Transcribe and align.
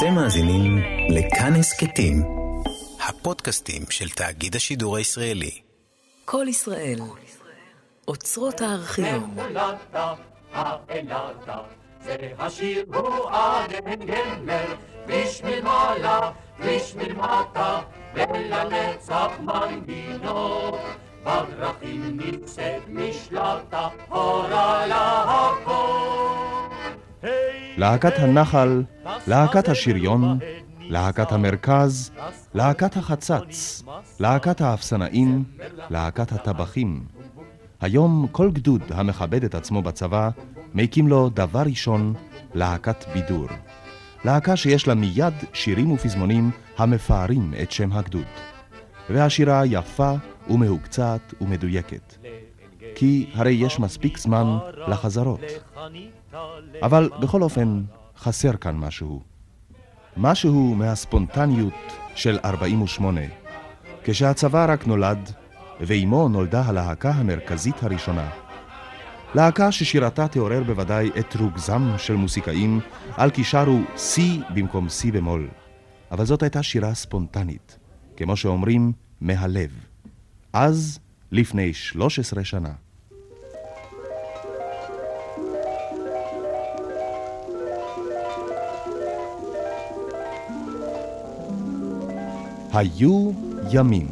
אתם 0.00 0.14
מאזינים 0.14 0.78
לכאן 1.08 1.52
הסכתים, 1.54 2.22
הפודקאסטים 3.08 3.82
של 3.90 4.08
תאגיד 4.08 4.56
השידור 4.56 4.96
הישראלי. 4.96 5.50
כל 6.24 6.46
ישראל, 6.48 6.98
אוצרות 8.08 8.60
הארכיון. 8.60 9.36
זה 12.04 12.16
השיר 12.38 12.84
הוא 12.94 13.30
עדן 13.30 14.06
גמר, 14.06 14.74
בשביל 15.06 15.64
מעלה, 15.64 16.30
בשביל 16.60 17.12
מטה, 17.12 17.80
ולנצח 18.14 19.30
מנגינות. 19.40 20.80
בדרכים 21.24 22.20
נמצאת 22.20 22.82
משלטה, 22.88 23.88
הורה 24.08 24.86
להכל. 24.86 25.90
להקת 27.80 28.18
הנחל, 28.18 28.82
להקת 29.26 29.68
השריון, 29.68 30.38
להקת 30.80 31.32
המרכז, 31.32 32.10
להקת 32.54 32.96
החצץ, 32.96 33.82
להקת 34.20 34.60
האפסנאים, 34.60 35.44
להקת 35.90 36.32
הטבחים. 36.32 37.04
היום 37.80 38.26
כל 38.32 38.50
גדוד 38.50 38.82
המכבד 38.90 39.44
את 39.44 39.54
עצמו 39.54 39.82
בצבא, 39.82 40.30
מקים 40.74 41.08
לו 41.08 41.28
דבר 41.28 41.62
ראשון 41.62 42.14
להקת 42.54 43.04
בידור. 43.14 43.48
להקה 44.24 44.56
שיש 44.56 44.88
לה 44.88 44.94
מיד 44.94 45.34
שירים 45.52 45.90
ופזמונים 45.90 46.50
המפארים 46.78 47.54
את 47.62 47.72
שם 47.72 47.92
הגדוד. 47.92 48.26
והשירה 49.10 49.66
יפה 49.66 50.14
ומהוקצעת 50.50 51.34
ומדויקת. 51.40 52.19
כי 53.00 53.26
הרי 53.34 53.52
יש 53.52 53.80
מספיק 53.80 54.18
זמן 54.18 54.58
לחזרות. 54.88 55.40
אבל 56.82 57.10
בכל 57.20 57.42
אופן, 57.42 57.82
חסר 58.16 58.56
כאן 58.56 58.76
משהו. 58.76 59.22
משהו 60.16 60.74
מהספונטניות 60.74 61.74
של 62.14 62.38
48, 62.44 63.20
כשהצבא 64.04 64.66
רק 64.68 64.86
נולד, 64.86 65.30
ועימו 65.80 66.28
נולדה 66.28 66.62
הלהקה 66.62 67.10
המרכזית 67.10 67.82
הראשונה. 67.82 68.30
להקה 69.34 69.72
ששירתה 69.72 70.28
תעורר 70.28 70.62
בוודאי 70.62 71.10
את 71.18 71.36
רוגזם 71.36 71.82
של 71.98 72.16
מוסיקאים 72.16 72.80
על 73.16 73.30
כי 73.30 73.44
שרו 73.44 73.78
C 73.96 74.20
במקום 74.54 74.86
C 74.86 75.12
במול. 75.12 75.48
אבל 76.10 76.24
זאת 76.24 76.42
הייתה 76.42 76.62
שירה 76.62 76.94
ספונטנית, 76.94 77.78
כמו 78.16 78.36
שאומרים, 78.36 78.92
מהלב. 79.20 79.70
אז, 80.52 80.98
לפני 81.32 81.74
13 81.74 82.44
שנה. 82.44 82.72
היו 92.72 93.32
ימים. 93.72 94.06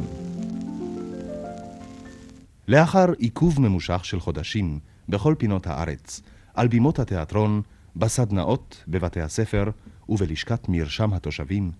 לאחר 2.67 3.05
עיכוב 3.17 3.61
ממושך 3.61 4.05
של 4.05 4.19
חודשים 4.19 4.79
בכל 5.09 5.35
פינות 5.37 5.67
הארץ, 5.67 6.21
על 6.53 6.67
בימות 6.67 6.99
התיאטרון, 6.99 7.61
בסדנאות, 7.95 8.83
בבתי 8.87 9.21
הספר 9.21 9.63
ובלשכת 10.09 10.69
מרשם 10.69 11.13
התושבים, 11.13 11.71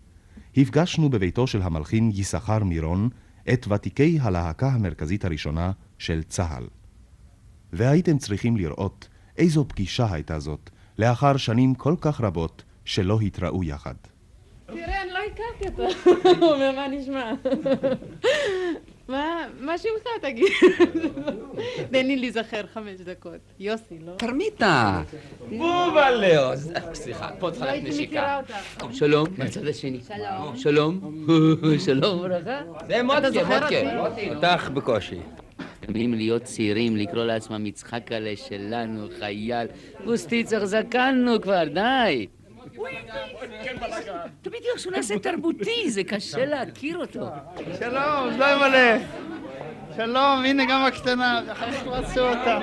הפגשנו 0.58 1.10
בביתו 1.10 1.48
של 1.48 1.62
המלחין 1.62 2.12
יששכר 2.14 2.64
מירון 2.64 3.10
את 3.54 3.68
ותיקי 3.68 4.18
הלהקה 4.22 4.68
המרכזית 4.68 5.26
הראשונה 5.26 5.72
של 5.98 6.24
צה"ל. 6.24 6.68
והייתם 7.74 8.18
צריכים 8.18 8.58
לראות 8.58 9.08
איזו 9.38 9.66
פגישה 9.68 10.14
הייתה 10.14 10.40
זאת, 10.40 10.70
לאחר 10.98 11.38
שנים 11.38 11.76
כל 11.76 11.96
כך 12.02 12.22
רבות 12.22 12.64
שלא 12.86 13.20
התראו 13.20 13.64
יחד. 13.64 13.96
תראה, 14.66 15.02
אני 15.04 15.12
לא 15.12 15.19
הכרתי 15.34 15.84
אותו. 15.84 16.10
הוא 16.40 16.54
אומר, 16.54 16.72
מה 16.72 16.88
נשמע? 16.88 17.34
מה 19.60 19.78
שמך 19.78 20.04
תגיד? 20.22 20.48
תן 21.92 22.06
לי 22.06 22.16
להיזכר 22.16 22.62
חמש 22.74 23.02
דקות. 23.02 23.38
יוסי, 23.60 24.00
לא? 24.06 24.12
כרמיתה! 24.18 25.02
בובה 25.50 26.12
לאו! 26.12 26.58
סליחה, 26.94 27.30
פה 27.40 27.52
צריכה 27.52 27.66
לא 27.66 27.72
להיות 27.72 27.88
מכירה 27.88 28.42
נשיקה. 28.42 28.94
שלום, 28.94 29.28
מהצד 29.38 29.68
השני. 29.68 30.00
שלום. 30.08 30.58
שלום. 30.58 31.28
שלום 31.86 32.20
וברכה. 32.20 32.62
זה 32.88 33.04
מודקה, 33.04 33.32
זוכר 33.32 33.60
מודקה. 33.60 34.36
אותך 34.36 34.70
בקושי. 34.70 35.20
תמים 35.80 36.14
להיות 36.14 36.44
צעירים, 36.44 36.98
לקרוא 36.98 37.24
לעצמם 37.24 37.66
יצחקלה 37.66 38.34
שלנו, 38.36 39.08
חייל. 39.20 39.68
בוסטיצר 40.06 40.66
זקנו 40.66 41.42
כבר, 41.42 41.64
די. 41.64 42.28
אתה 44.42 44.50
בדיוק 44.50 44.78
שהוא 44.78 44.94
נעשה 44.94 45.20
תרבותי, 45.20 45.92
זה 45.92 46.04
קשה 46.04 46.46
להכיר 46.46 46.98
אותו. 46.98 47.30
שלום, 47.80 48.34
שלום 48.38 48.60
מלא. 48.60 48.98
שלום, 49.96 50.44
הנה 50.46 50.64
גם 50.70 50.86
הקטנה, 50.86 51.42
אחרי 51.52 51.80
כבר 51.80 51.94
עשו 51.94 52.30
אותה. 52.30 52.60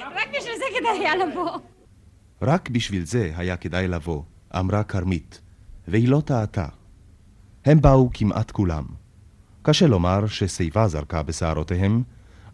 רק 0.00 0.28
בשביל 0.28 0.54
זה 0.58 0.64
כדאי 0.78 0.98
היה 0.98 1.16
לבוא. 1.16 1.58
רק 2.42 2.70
בשביל 2.70 3.04
זה 3.04 3.32
היה 3.36 3.56
כדאי 3.56 3.88
לבוא, 3.88 4.22
אמרה 4.58 4.84
כרמית, 4.84 5.40
והיא 5.88 6.08
לא 6.08 6.22
טעתה. 6.24 6.66
הם 7.64 7.80
באו 7.80 8.10
כמעט 8.14 8.50
כולם. 8.50 8.84
קשה 9.62 9.86
לומר 9.86 10.26
ששיבה 10.26 10.88
זרקה 10.88 11.22
בשערותיהם, 11.22 12.02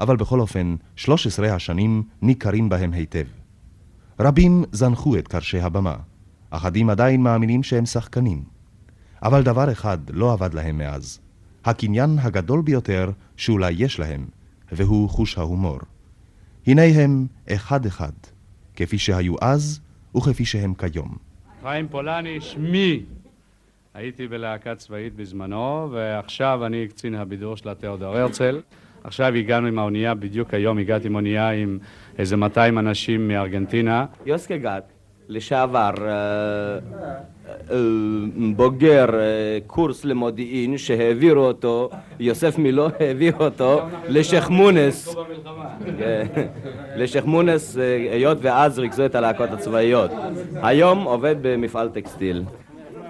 אבל 0.00 0.16
בכל 0.16 0.40
אופן, 0.40 0.76
13 0.96 1.54
השנים 1.54 2.02
ניכרים 2.22 2.68
בהם 2.68 2.92
היטב. 2.92 3.26
רבים 4.20 4.64
זנחו 4.72 5.16
את 5.16 5.28
קרשי 5.28 5.60
הבמה, 5.60 5.96
אחדים 6.56 6.90
עדיין 6.90 7.22
מאמינים 7.22 7.62
שהם 7.62 7.86
שחקנים. 7.86 8.42
אבל 9.22 9.42
דבר 9.42 9.72
אחד 9.72 9.98
לא 10.10 10.32
עבד 10.32 10.54
להם 10.54 10.78
מאז, 10.78 11.20
הקניין 11.64 12.18
הגדול 12.22 12.62
ביותר 12.62 13.10
שאולי 13.36 13.72
יש 13.76 14.00
להם, 14.00 14.26
והוא 14.72 15.08
חוש 15.08 15.38
ההומור. 15.38 15.78
הנה 16.66 16.82
הם 16.82 17.26
אחד-אחד, 17.50 18.12
כפי 18.76 18.98
שהיו 18.98 19.34
אז 19.40 19.80
וכפי 20.16 20.44
שהם 20.44 20.74
כיום. 20.74 21.16
חיים 21.62 21.88
פולני, 21.88 22.40
שמי. 22.40 23.02
הייתי 23.94 24.28
בלהקה 24.28 24.74
צבאית 24.74 25.16
בזמנו, 25.16 25.88
ועכשיו 25.92 26.66
אני 26.66 26.88
קצין 26.88 27.14
הבידור 27.14 27.56
של 27.56 27.68
התיאודור 27.68 28.16
הרצל. 28.16 28.60
עכשיו 29.04 29.34
הגענו 29.34 29.66
עם 29.66 29.78
האונייה, 29.78 30.14
בדיוק 30.14 30.54
היום 30.54 30.78
הגעתי 30.78 31.06
עם 31.06 31.14
אונייה 31.14 31.50
עם 31.50 31.78
איזה 32.18 32.36
200 32.36 32.78
אנשים 32.78 33.28
מארגנטינה. 33.28 34.06
יוסקה 34.26 34.56
גת, 34.56 34.92
לשעבר 35.28 35.90
אה, 36.00 36.78
אה, 37.70 37.76
בוגר 38.56 39.06
אה, 39.14 39.58
קורס 39.66 40.04
למודיעין 40.04 40.78
שהעבירו 40.78 41.44
אותו, 41.44 41.90
יוסף 42.20 42.58
מילו 42.58 42.88
העביר 43.00 43.32
אותו 43.40 43.80
לשייח' 44.08 44.50
מונס, 44.50 45.16
כן, 45.98 46.26
לשייח' 46.96 47.24
מונס, 47.24 47.78
אה, 47.78 47.96
היות 48.12 48.38
ואז 48.40 48.78
ריכזו 48.78 49.06
את 49.06 49.14
הלהקות 49.14 49.50
הצבאיות. 49.50 50.10
היום 50.62 51.04
עובד 51.04 51.36
במפעל 51.42 51.88
טקסטיל. 51.88 52.42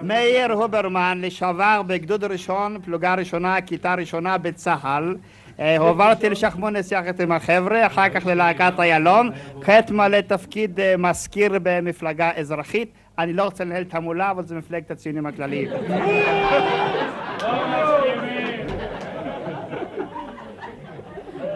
מאיר 0.01 0.53
הוברמן, 0.53 1.19
לשעבר 1.21 1.81
בגדוד 1.87 2.23
ראשון, 2.23 2.77
פלוגה 2.85 3.15
ראשונה, 3.15 3.61
כיתה 3.61 3.93
ראשונה 3.95 4.37
בצה"ל. 4.37 5.15
אה, 5.59 5.77
הועברתי 5.77 6.29
לשחמונס 6.29 6.91
יחד 6.91 7.21
עם 7.21 7.31
החבר'ה, 7.31 7.85
אחר 7.85 8.09
כך 8.09 8.25
ללהקת 8.25 8.79
איילון, 8.79 9.29
כעת 9.61 9.91
מלא 9.91 10.21
תפקיד 10.21 10.79
אה, 10.79 10.97
מזכיר 10.97 11.51
במפלגה 11.63 12.31
אזרחית. 12.35 12.91
אני 13.19 13.33
לא 13.33 13.43
רוצה 13.43 13.63
לנהל 13.63 13.83
תעמולה, 13.83 14.31
אבל 14.31 14.45
זה 14.45 14.55
מפלגת 14.55 14.91
הציונים 14.91 15.25
הכלליים. 15.25 15.67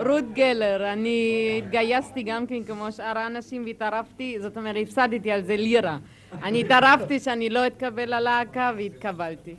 רות 0.05 0.33
גלר, 0.33 0.93
אני 0.93 1.55
התגייסתי 1.57 2.23
גם 2.23 2.47
כן 2.47 2.63
כמו 2.63 2.91
שאר 2.91 3.17
האנשים 3.17 3.63
והתערבתי, 3.65 4.37
זאת 4.39 4.57
אומרת, 4.57 4.75
הפסדתי 4.81 5.31
על 5.31 5.41
זה 5.41 5.55
לירה. 5.55 5.97
אני 6.43 6.61
התערבתי 6.61 7.19
שאני 7.19 7.49
לא 7.49 7.67
אתקבל 7.67 8.15
ללהקה 8.15 8.71
והתקבלתי. 8.77 9.55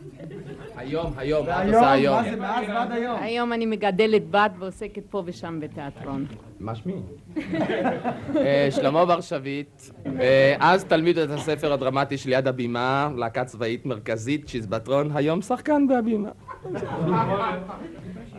היום, 0.77 1.13
היום, 1.17 1.47
מה 1.47 1.63
את 1.63 1.75
עושה 1.75 1.93
היום? 1.93 2.23
מאז 2.39 2.65
ועד 2.69 2.93
היום? 2.93 3.19
היום 3.23 3.53
אני 3.53 3.67
מגדלת 3.67 4.31
בת 4.31 4.51
ועוסקת 4.59 5.03
פה 5.11 5.23
ושם 5.27 5.61
בתיאטרון. 5.61 6.27
מה 6.61 6.75
שמי? 6.75 6.95
אה, 8.37 8.69
שלמה 8.71 9.05
בר 9.05 9.21
שביט, 9.21 9.83
אה, 10.21 10.57
אז 10.61 10.85
תלמיד 10.85 11.19
בית 11.19 11.31
הספר 11.31 11.73
הדרמטי 11.73 12.19
של 12.19 12.33
יד 12.33 12.49
הבימה, 12.49 13.11
להקה 13.17 13.45
צבאית 13.45 13.87
מרכזית, 13.87 14.47
צ'יזבטרון, 14.47 15.11
היום 15.15 15.43
שחקן 15.43 15.87
בהבימה. 15.89 16.31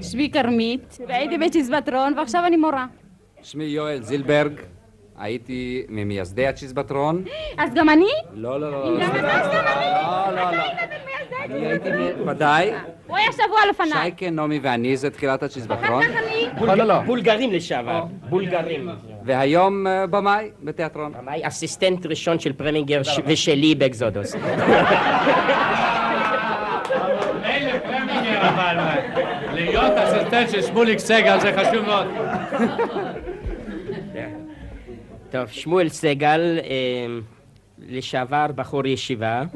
שמי 0.01 0.31
כרמית, 0.31 0.97
והייתי 1.07 1.37
בצ'יזבטרון 1.37 2.13
ועכשיו 2.17 2.45
אני 2.45 2.57
מורה. 2.57 2.85
שמי 3.41 3.63
יואל 3.63 4.01
זילברג, 4.03 4.53
הייתי 5.21 5.83
ממייסדי 5.89 6.47
הצ'יזבטרון. 6.47 7.23
אז 7.57 7.73
גם 7.73 7.89
אני? 7.89 8.07
לא, 8.33 8.59
לא, 8.61 8.71
לא. 8.71 8.87
אם 8.87 8.99
גם 8.99 9.15
אתה, 9.15 9.41
אז 9.41 9.47
גם 9.47 9.63
אני. 9.67 9.85
לא, 10.35 10.35
לא, 10.35 10.57
לא. 10.57 10.63
אני 11.45 11.65
הייתי, 11.67 11.89
ודאי. 12.27 12.71
הוא 13.07 13.17
היה 13.17 13.31
שבוע 13.31 13.59
לפניי. 13.69 13.91
שייקה, 13.91 14.29
נעמי 14.29 14.59
ואני 14.63 14.97
זה 14.97 15.09
תחילת 15.09 15.43
הצ'יזבטרון. 15.43 16.03
אחר 16.03 16.11
כך 16.11 16.19
אני... 16.27 16.67
לא, 16.67 16.73
לא, 16.75 16.83
לא. 16.83 16.99
בולגרים 16.99 17.53
לשעבר, 17.53 18.03
בולגרים. 18.29 18.89
והיום 19.25 19.87
אה, 19.87 20.07
במאי 20.07 20.49
בתיאטרון. 20.63 21.13
במאי 21.21 21.47
אסיסטנט 21.47 22.05
ראשון 22.05 22.39
של 22.39 22.53
פרמינגר 22.53 23.01
ושלי 23.25 23.75
באקזודוס. 23.75 24.35
אבל 28.41 28.77
להיות 29.53 29.91
אסיסטנט 29.97 30.49
של 30.49 30.61
שמוליק 30.61 30.99
סגל 30.99 31.39
זה 31.39 31.53
חשוב 31.57 31.85
מאוד. 31.85 32.07
טוב, 35.31 35.47
שמואל 35.47 35.89
סגל, 35.89 36.59
אה, 36.63 36.69
לשעבר 37.87 38.45
בחור 38.55 38.87
ישיבה. 38.87 39.43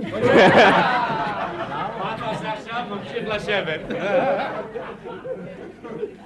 מה 1.98 2.16
אתה 2.16 2.26
עושה 2.26 2.54
עכשיו? 2.54 2.84
ממשיך 2.90 3.28
לשבת. 3.28 3.82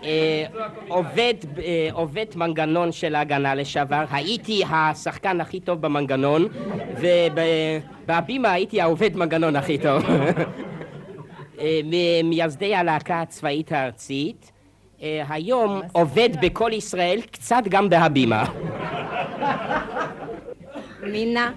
אה, 0.03 0.45
עובד, 0.87 1.33
אה, 1.63 1.89
עובד 1.91 2.25
מנגנון 2.35 2.91
של 2.91 3.15
ההגנה 3.15 3.55
לשעבר, 3.55 4.05
הייתי 4.11 4.63
השחקן 4.71 5.41
הכי 5.41 5.59
טוב 5.59 5.81
במנגנון 5.81 6.47
ובהבימה 6.97 8.51
הייתי 8.51 8.81
העובד 8.81 9.15
מנגנון 9.15 9.55
הכי 9.55 9.77
טוב. 9.77 10.03
אה, 11.59 11.79
ממייסדי 11.83 12.75
הלהקה 12.75 13.21
הצבאית 13.21 13.71
הארצית, 13.71 14.51
היום 15.29 15.81
עובד 15.91 16.29
בכל 16.41 16.71
ישראל, 16.73 17.21
קצת 17.31 17.63
גם 17.69 17.89
בהבימה. 17.89 18.45
מינה 21.03 21.51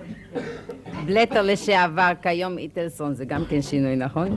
בלטר 1.06 1.43
לשעבר, 1.43 2.12
כיום 2.23 2.58
איטלסון, 2.58 3.14
זה 3.14 3.25
גם 3.25 3.44
כן 3.49 3.62
שינוי, 3.62 3.96
נכון? 3.96 4.37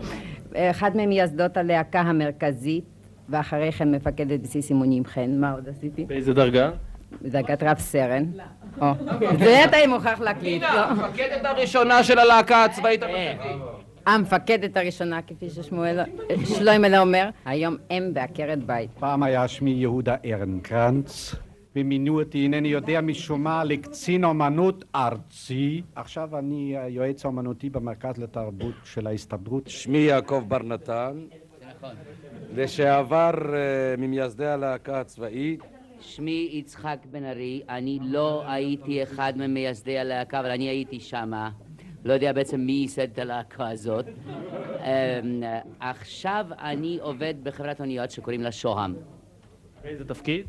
אחד 0.55 0.91
ממייסדות 0.95 1.57
הלהקה 1.57 1.99
המרכזית, 1.99 2.83
ואחרי 3.29 3.71
כן 3.71 3.91
מפקדת 3.91 4.39
בסיס 4.39 4.69
אימונים 4.69 5.05
חן. 5.05 5.39
מה 5.39 5.51
עוד 5.51 5.69
עשיתי? 5.69 6.05
באיזה 6.05 6.33
דרגה? 6.33 6.71
בדרגת 7.21 7.63
רב 7.63 7.77
סרן. 7.79 8.23
או, 8.81 8.91
זה 9.39 9.65
אתה 9.65 9.77
מוכרח 9.87 10.19
להקליט. 10.19 10.61
לא. 10.61 10.67
המפקדת 10.67 11.45
הראשונה 11.45 12.03
של 12.03 12.19
הלהקה 12.19 12.63
הצבאית 12.63 13.03
המרכזית. 13.03 13.61
המפקדת 14.05 14.77
הראשונה, 14.77 15.21
כפי 15.21 15.49
ששמואל, 15.49 15.99
שלוימלה 16.45 16.99
אומר, 16.99 17.29
היום 17.45 17.77
אם 17.91 18.09
בעקרת 18.13 18.63
בית. 18.63 18.89
פעם 18.99 19.23
היה 19.23 19.47
שמי 19.47 19.71
יהודה 19.71 20.15
ארנקרנץ, 20.25 21.35
ומינו 21.75 22.21
אותי, 22.21 22.43
אינני 22.43 22.67
יודע 22.67 23.01
משום 23.01 23.43
מה, 23.43 23.63
לקצין 23.63 24.23
אומנות 24.23 24.85
ארצי. 24.95 25.81
עכשיו 25.95 26.37
אני 26.37 26.77
היועץ 26.77 27.25
האומנותי 27.25 27.69
במרכז 27.69 28.17
לתרבות 28.17 28.73
של 28.83 29.07
ההסתדרות. 29.07 29.67
שמי 29.67 29.97
יעקב 29.97 30.43
בר 30.47 30.63
נתן, 30.63 31.25
לשעבר 32.55 33.33
אה, 33.53 33.95
ממייסדי 33.97 34.45
הלהקה 34.45 34.99
הצבאית. 34.99 35.59
שמי 36.01 36.49
יצחק 36.51 36.97
בן 37.11 37.25
ארי, 37.25 37.61
אני 37.69 37.99
לא 38.01 38.43
הייתי 38.47 39.03
אחד 39.03 39.33
ממייסדי 39.35 39.99
הלהקה, 39.99 40.39
אבל 40.39 40.49
אני 40.51 40.69
הייתי 40.69 40.99
שמה. 40.99 41.49
לא 42.05 42.13
יודע 42.13 42.33
בעצם 42.33 42.59
מי 42.59 42.71
ייסד 42.71 43.11
את 43.11 43.19
הלהקה 43.19 43.69
הזאת. 43.69 44.05
אמ, 44.05 45.43
עכשיו 45.79 46.45
אני 46.59 46.97
עובד 47.01 47.33
בחברת 47.43 47.79
אוניות 47.79 48.11
שקוראים 48.11 48.41
לה 48.41 48.51
שוהם. 48.51 48.95
באיזה 49.83 50.05
תפקיד? 50.05 50.45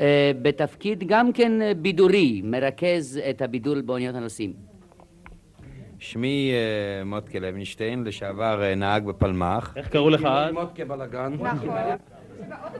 אה, 0.00 0.32
בתפקיד 0.42 1.04
גם 1.06 1.32
כן 1.32 1.62
אה, 1.62 1.74
בידורי, 1.74 2.42
מרכז 2.44 3.20
את 3.30 3.42
הבידור 3.42 3.74
באוניות 3.84 4.14
הנוסעים. 4.14 4.52
שמי 5.98 6.52
אה, 6.52 7.04
מוטקה 7.04 7.38
לוינשטיין, 7.38 8.04
לשעבר 8.04 8.74
נהג 8.76 9.04
בפלמ"ח. 9.04 9.72
איך 9.76 9.88
קראו 9.88 10.10
לך 10.10 10.24
אז? 10.24 10.52
מוטקה 10.52 10.84
בלאגן. 10.84 11.32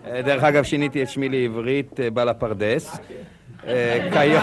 אה, 0.07 0.23
דרך 0.23 0.45
אגב, 0.45 0.63
שיניתי 0.63 1.03
את 1.03 1.09
שמי 1.09 1.29
לעברית, 1.29 2.01
בעל 2.13 2.29
הפרדס. 2.29 3.01
כיום... 4.13 4.43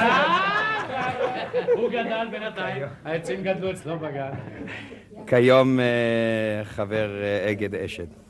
הוא 1.75 1.89
גדל 1.89 2.27
בינתיים, 2.31 2.83
העצים 3.05 3.43
גדלו 3.43 3.71
אצלו 3.71 3.99
בגן. 3.99 4.29
כיום 5.27 5.79
חבר 6.63 7.09
אגד 7.49 7.75
אשד. 7.75 8.28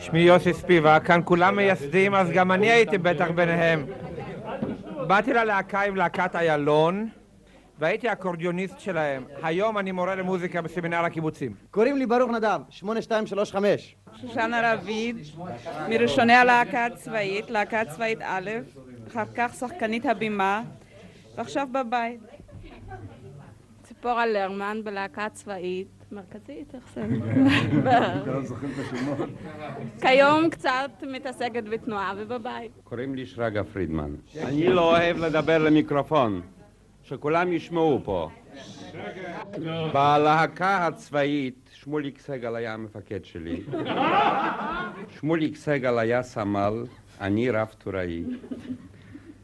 שמי 0.00 0.20
יוסי 0.20 0.54
ספיבה, 0.54 1.00
כאן 1.00 1.20
כולם 1.24 1.56
מייסדים, 1.56 2.14
אז 2.14 2.30
גם 2.30 2.52
אני 2.52 2.70
הייתי 2.70 2.98
בטח 2.98 3.30
ביניהם. 3.34 3.86
באתי 5.06 5.32
ללהקה 5.32 5.82
עם 5.82 5.96
להקת 5.96 6.36
איילון, 6.36 7.08
והייתי 7.78 8.12
אקורדיוניסט 8.12 8.80
שלהם. 8.80 9.24
היום 9.42 9.78
אני 9.78 9.92
מורה 9.92 10.14
למוזיקה 10.14 10.62
בסמינר 10.62 11.04
הקיבוצים. 11.04 11.54
קוראים 11.70 11.96
לי 11.96 12.06
ברוך 12.06 12.30
נדב, 12.30 12.60
8235. 12.70 13.96
שושנה 14.20 14.72
רביד, 14.74 15.16
מראשוני 15.88 16.34
הלהקה 16.34 16.86
הצבאית, 16.86 17.50
להקה 17.50 17.84
צבאית 17.84 18.18
א', 18.22 18.50
אחר 19.08 19.24
כך 19.34 19.54
שחקנית 19.54 20.06
הבימה, 20.06 20.62
ועכשיו 21.36 21.68
בבית. 21.72 22.20
ציפורה 23.82 24.26
לרמן 24.26 24.80
בלהקה 24.84 25.28
צבאית, 25.28 25.99
מרכזית, 26.12 26.74
איך 26.74 26.84
זה? 26.94 27.06
כיום 30.00 30.50
קצת 30.50 30.90
מתעסקת 31.12 31.64
בתנועה 31.64 32.12
ובבית. 32.16 32.70
קוראים 32.84 33.14
לי 33.14 33.26
שרגא 33.26 33.62
פרידמן. 33.62 34.14
אני 34.42 34.68
לא 34.68 34.90
אוהב 34.96 35.16
לדבר 35.16 35.58
למיקרופון, 35.58 36.40
שכולם 37.02 37.52
ישמעו 37.52 38.00
פה. 38.04 38.28
בלהקה 39.92 40.86
הצבאית, 40.86 41.70
שמוליק 41.72 42.18
סגל 42.18 42.56
היה 42.56 42.74
המפקד 42.74 43.24
שלי. 43.24 43.62
שמוליק 45.08 45.56
סגל 45.56 45.98
היה 45.98 46.22
סמל, 46.22 46.84
אני 47.20 47.50
רב 47.50 47.74
טוראי. 47.78 48.24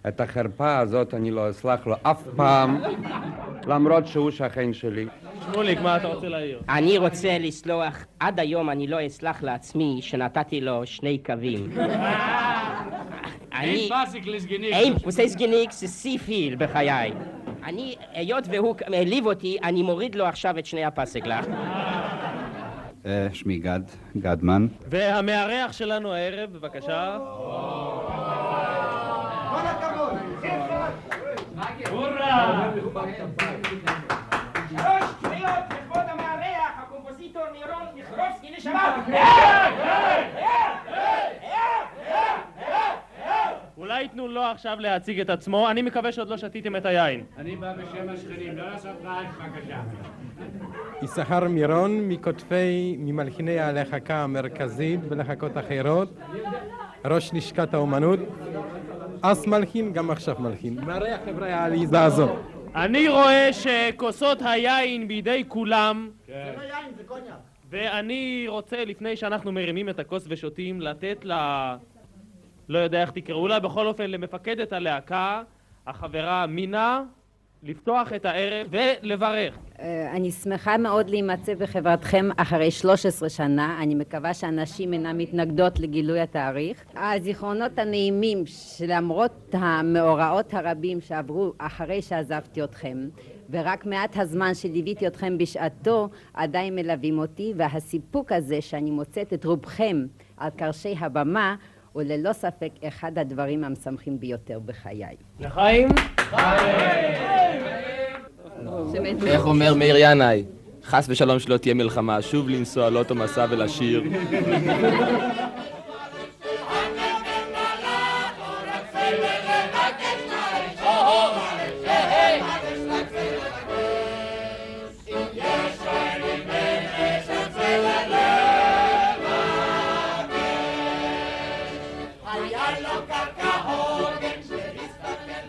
את 0.09 0.21
החרפה 0.21 0.79
הזאת 0.79 1.15
אני 1.15 1.31
לא 1.31 1.51
אסלח 1.51 1.87
לו 1.87 1.95
אף 2.03 2.23
פעם, 2.37 2.81
למרות 3.67 4.07
שהוא 4.07 4.31
שכן 4.31 4.73
שלי. 4.73 5.07
שמוליק, 5.53 5.81
מה 5.81 5.97
אתה 5.97 6.09
רוצה 6.09 6.29
להעיר? 6.29 6.61
אני 6.69 6.99
רוצה 6.99 7.39
לסלוח, 7.39 8.05
עד 8.21 8.41
היום 8.41 8.71
אני 8.71 8.87
לא 8.87 9.07
אסלח 9.07 9.43
לעצמי 9.43 9.99
שנתתי 10.03 10.61
לו 10.61 10.87
שני 10.87 11.19
קווים. 11.19 11.71
אין 13.53 13.89
פסיק 13.89 14.27
לסגניק. 14.27 14.73
אין 14.73 14.99
פוסי 14.99 15.29
סגיניק 15.29 15.73
זה 15.73 15.89
סי 15.89 16.19
פיל 16.19 16.57
בחיי. 16.57 17.13
אני, 17.65 17.97
היות 18.13 18.45
והוא 18.51 18.75
העליב 18.87 19.27
אותי, 19.27 19.57
אני 19.63 19.83
מוריד 19.83 20.15
לו 20.15 20.27
עכשיו 20.27 20.59
את 20.59 20.67
שני 20.67 20.85
הפסק 20.85 21.27
לך. 21.27 21.47
אה, 23.07 23.29
שמי 23.33 23.59
גד, 23.59 23.81
גדמן. 24.17 24.67
והמארח 24.87 25.73
שלנו 25.73 26.13
הערב, 26.13 26.53
בבקשה. 26.53 27.19
אולי 43.77 44.03
ייתנו 44.03 44.29
לו 44.29 44.43
עכשיו 44.43 44.77
להציג 44.81 45.21
את 45.21 45.31
עצמו, 45.31 45.71
אני 45.71 45.83
מקווה 45.83 46.13
שעוד 46.13 46.29
לא 46.29 46.37
שתיתם 46.37 46.77
את 46.77 46.87
היין. 46.87 47.25
אני 47.39 47.57
בא 47.57 47.73
בשם 47.73 48.09
השכנים, 48.09 48.57
לא 48.57 48.71
לעשות 48.71 48.97
רעש 49.05 49.27
בבקשה. 49.27 49.81
יששכר 51.03 51.49
מירון, 51.49 52.09
מכותבי, 52.09 52.97
ממלחיני 52.99 53.59
הלהקה 53.61 54.23
המרכזית 54.23 55.01
ולהקות 55.09 55.53
אחרות, 55.57 56.09
ראש 57.05 57.35
לשכת 57.35 57.75
האומנות, 57.75 58.19
אז 59.23 59.47
מלחין, 59.47 59.93
גם 59.93 60.11
עכשיו 60.11 60.37
מלחין. 60.39 60.79
מהרי 60.85 61.13
החברה 61.13 61.55
העליזה 61.55 62.03
הזאת. 62.03 62.31
אני 62.75 63.09
רואה 63.09 63.53
שכוסות 63.53 64.39
היין 64.43 65.09
בידי 65.09 65.45
כולם, 65.49 66.11
זה 66.27 66.33
לא 66.57 66.63
יין, 66.63 66.95
זה 66.97 67.03
קוניאק. 67.07 67.46
ואני 67.71 68.45
רוצה, 68.49 68.85
לפני 68.85 69.17
שאנחנו 69.17 69.53
מרימים 69.53 69.89
את 69.89 69.99
הכוס 69.99 70.25
ושותים, 70.29 70.81
לתת 70.81 71.25
ל... 71.25 71.33
לא 72.69 72.79
יודע 72.79 73.01
איך 73.01 73.11
תקראו 73.11 73.49
לה, 73.49 73.61
בכל 73.61 73.87
אופן 73.87 74.11
למפקדת 74.11 74.73
הלהקה, 74.73 75.43
החברה 75.87 76.47
מינה, 76.47 77.03
לפתוח 77.63 78.13
את 78.13 78.25
הערב 78.25 78.67
ולברך. 78.71 79.59
אה, 79.81 80.13
אני 80.13 80.31
שמחה 80.31 80.79
מאוד 80.79 81.11
להימצא 81.11 81.55
בחברתכם 81.55 82.29
אחרי 82.37 82.71
13 82.71 83.29
שנה, 83.29 83.79
אני 83.83 83.95
מקווה 83.95 84.35
שהנשים 84.35 84.93
אינן 84.93 85.17
מתנגדות 85.17 85.81
לגילוי 85.81 86.21
התאריך. 86.21 86.85
הזיכרונות 86.97 87.79
הנעימים 87.79 88.43
שלמרות 88.47 89.55
המאורעות 89.55 90.55
הרבים 90.55 91.01
שעברו 91.01 91.53
אחרי 91.59 92.03
שעזבתי 92.03 92.65
אתכם 92.65 93.09
ורק 93.51 93.87
מעט 93.87 94.17
הזמן 94.17 94.55
שליוויתי 94.55 95.07
אתכם 95.07 95.39
בשעתו 95.39 96.09
עדיין 96.35 96.75
מלווים 96.75 97.19
אותי 97.19 97.53
והסיפוק 97.57 98.33
הזה 98.33 98.61
שאני 98.61 98.91
מוצאת 98.91 99.33
את 99.33 99.45
רובכם 99.45 100.07
על 100.37 100.51
קרשי 100.51 100.95
הבמה 101.01 101.57
הוא 101.93 102.03
ללא 102.03 102.33
ספק 102.33 102.71
אחד 102.89 103.19
הדברים 103.19 103.65
המשמחים 103.65 104.21
ביותר 104.21 104.59
בחיי. 104.59 105.17
לחיים? 105.41 105.89
איך 109.27 109.47
אומר 109.47 109.75
מאיר 109.75 109.97
ינאי? 109.99 110.45
חס 110.85 111.07
ושלום 111.09 111.39
שלא 111.39 111.57
תהיה 111.57 111.75
מלחמה, 111.75 112.23
שוב 112.23 112.49
לנסוע 112.49 112.91
לאוטו 112.91 113.15
מסע 113.15 113.47
ולשיר. 113.51 114.03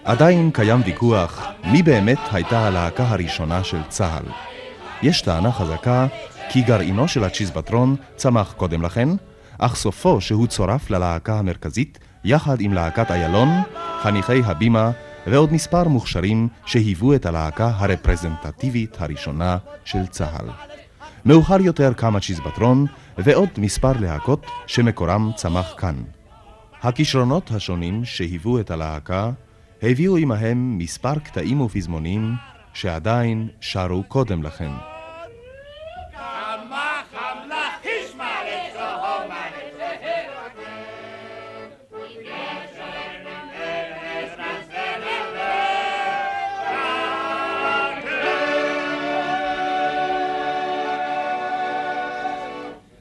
עדיין 0.07 0.51
קיים 0.51 0.81
ויכוח 0.85 1.47
מי 1.63 1.83
באמת 1.83 2.19
הייתה 2.31 2.67
הלהקה 2.67 3.03
הראשונה 3.07 3.63
של 3.63 3.77
צה"ל. 3.89 4.31
יש 5.01 5.21
טענה 5.21 5.51
חזקה 5.51 6.07
כי 6.49 6.61
גרעינו 6.61 7.07
של 7.07 7.23
הצ'יזבטרון 7.23 7.95
צמח 8.15 8.53
קודם 8.57 8.81
לכן, 8.81 9.09
אך 9.57 9.75
סופו 9.75 10.21
שהוא 10.21 10.47
צורף 10.47 10.89
ללהקה 10.89 11.39
המרכזית 11.39 11.99
יחד 12.23 12.61
עם 12.61 12.73
להקת 12.73 13.11
איילון, 13.11 13.49
חניכי 14.01 14.43
הבימה 14.45 14.91
ועוד 15.27 15.53
מספר 15.53 15.87
מוכשרים 15.87 16.47
שהיוו 16.65 17.15
את 17.15 17.25
הלהקה 17.25 17.71
הרפרזנטטיבית 17.75 19.01
הראשונה 19.01 19.57
של 19.85 20.05
צה"ל. 20.07 20.49
מאוחר 21.25 21.61
יותר 21.61 21.93
קם 21.93 22.15
הצ'יזבטרון 22.15 22.85
ועוד 23.17 23.49
מספר 23.57 23.93
להקות 23.99 24.45
שמקורם 24.67 25.31
צמח 25.35 25.73
כאן. 25.77 25.95
הכישרונות 26.81 27.51
השונים 27.51 28.05
שהיוו 28.05 28.59
את 28.59 28.71
הלהקה 28.71 29.31
הביאו 29.83 30.17
עמהם 30.17 30.77
מספר 30.77 31.19
קטעים 31.19 31.61
ופזמונים 31.61 32.31
שעדיין 32.73 33.49
שרו 33.61 34.03
קודם 34.03 34.43
לכן. 34.43 34.71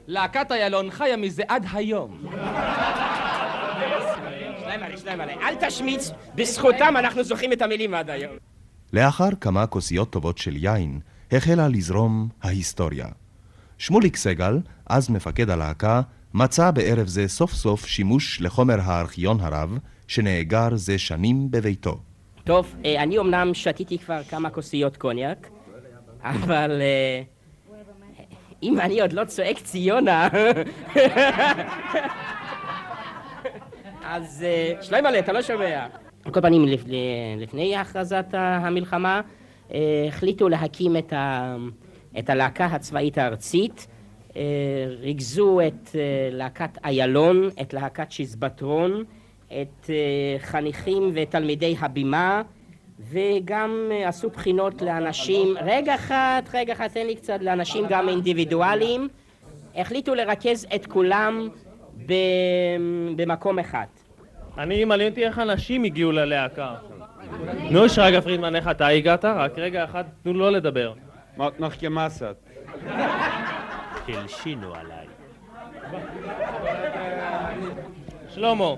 להקת 0.07 0.51
איילון 0.51 0.91
חיה 0.91 1.17
מזה 1.17 1.43
עד 1.47 1.65
היום. 1.73 2.17
שניים 4.77 4.97
שניים. 4.97 5.39
אל 5.41 5.67
תשמיץ, 5.67 6.11
בזכותם 6.35 6.93
אנחנו 6.97 7.23
זוכרים 7.23 7.53
את 7.53 7.61
המילים 7.61 7.93
עד 7.93 8.09
היום. 8.09 8.33
לאחר 8.93 9.29
כמה 9.41 9.67
כוסיות 9.67 10.09
טובות 10.09 10.37
של 10.37 10.55
יין, 10.55 10.99
החלה 11.31 11.67
לזרום 11.67 12.29
ההיסטוריה. 12.43 13.07
שמוליק 13.77 14.15
סגל, 14.15 14.59
אז 14.85 15.09
מפקד 15.09 15.49
הלהקה, 15.49 16.01
מצא 16.33 16.71
בערב 16.71 17.07
זה 17.07 17.27
סוף 17.27 17.53
סוף 17.53 17.85
שימוש 17.85 18.41
לחומר 18.41 18.81
הארכיון 18.81 19.39
הרב, 19.39 19.77
שנאגר 20.07 20.75
זה 20.75 20.97
שנים 20.97 21.51
בביתו. 21.51 21.99
טוב, 22.43 22.75
אה, 22.85 23.03
אני 23.03 23.19
אמנם 23.19 23.53
שתיתי 23.53 23.97
כבר 23.97 24.23
כמה 24.23 24.49
כוסיות 24.49 24.97
קוניאק, 24.97 25.49
אבל 26.23 26.81
אה, 26.81 27.21
אם 28.63 28.79
אני 28.79 29.01
עוד 29.01 29.13
לא 29.13 29.25
צועק 29.25 29.59
ציונה... 29.59 30.27
אז 34.09 34.43
אה, 34.47 34.81
שליימל'ה, 34.81 35.19
אתה 35.19 35.33
לא 35.33 35.41
שומע. 35.41 35.87
על 36.25 36.31
כל 36.31 36.41
פנים, 36.41 36.65
לפ- 36.65 36.85
לפני 37.37 37.75
הכרזת 37.75 38.25
המלחמה, 38.33 39.21
אה, 39.73 39.77
החליטו 40.07 40.49
להקים 40.49 40.97
את, 40.97 41.13
ה... 41.13 41.55
את 42.19 42.29
הלהקה 42.29 42.65
הצבאית 42.65 43.17
הארצית. 43.17 43.87
אה, 44.35 44.41
ריכזו 44.99 45.59
את 45.67 45.89
אה, 45.95 45.99
להקת 46.31 46.69
איילון, 46.85 47.49
את 47.61 47.73
להקת 47.73 48.11
שיזבטרון, 48.11 49.03
את 49.47 49.89
אה, 49.89 49.95
חניכים 50.39 51.11
ותלמידי 51.13 51.75
הבימה, 51.79 52.41
וגם 52.99 53.89
אה, 53.91 54.07
עשו 54.09 54.29
בחינות 54.29 54.81
לאנשים, 54.81 55.55
רגע 55.61 55.95
אחד, 55.95 56.41
רגע 56.53 56.73
אחד, 56.73 56.87
תן 56.87 57.07
לי 57.07 57.15
קצת, 57.15 57.37
לאנשים 57.41 57.85
גם 57.89 58.09
אינדיבידואליים. 58.09 59.07
החליטו 59.75 60.15
לרכז 60.15 60.67
את 60.75 60.85
כולם. 60.85 61.49
במקום 63.15 63.59
אחד. 63.59 63.85
אני, 64.57 64.85
מעניין 64.85 65.09
אותי 65.09 65.25
איך 65.25 65.39
אנשים 65.39 65.83
הגיעו 65.83 66.11
ללהקה. 66.11 66.75
נו, 67.71 67.89
שרגא 67.89 68.19
פרידמן, 68.19 68.55
איך 68.55 68.67
אתה 68.67 68.87
הגעת? 68.87 69.25
רק 69.25 69.57
רגע 69.57 69.83
אחד, 69.83 70.03
תנו 70.23 70.33
לו 70.33 70.49
לדבר. 70.49 70.93
noch 71.37 71.81
gemassert. 71.81 72.49
הלשינו 74.07 74.75
עליי. 74.75 75.07
שלמה, 78.29 78.73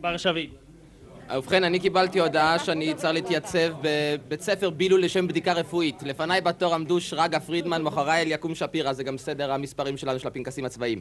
בר 0.00 0.16
שביט. 0.16 0.50
ובכן, 1.36 1.64
אני 1.64 1.80
קיבלתי 1.80 2.20
הודעה 2.20 2.58
שאני 2.58 2.94
צריך 2.94 3.14
להתייצב 3.14 3.72
בבית 3.82 4.40
ספר 4.40 4.70
בילוי 4.70 5.02
לשם 5.02 5.28
בדיקה 5.28 5.52
רפואית. 5.52 6.02
לפניי 6.02 6.40
בתור 6.40 6.74
עמדו 6.74 7.00
שרגא 7.00 7.38
פרידמן, 7.38 7.82
מאחוריי 7.82 8.22
אליקים 8.22 8.54
שפירא, 8.54 8.92
זה 8.92 9.04
גם 9.04 9.18
סדר 9.18 9.52
המספרים 9.52 9.96
שלנו 9.96 10.18
של 10.18 10.28
הפנקסים 10.28 10.64
הצבאיים. 10.64 11.00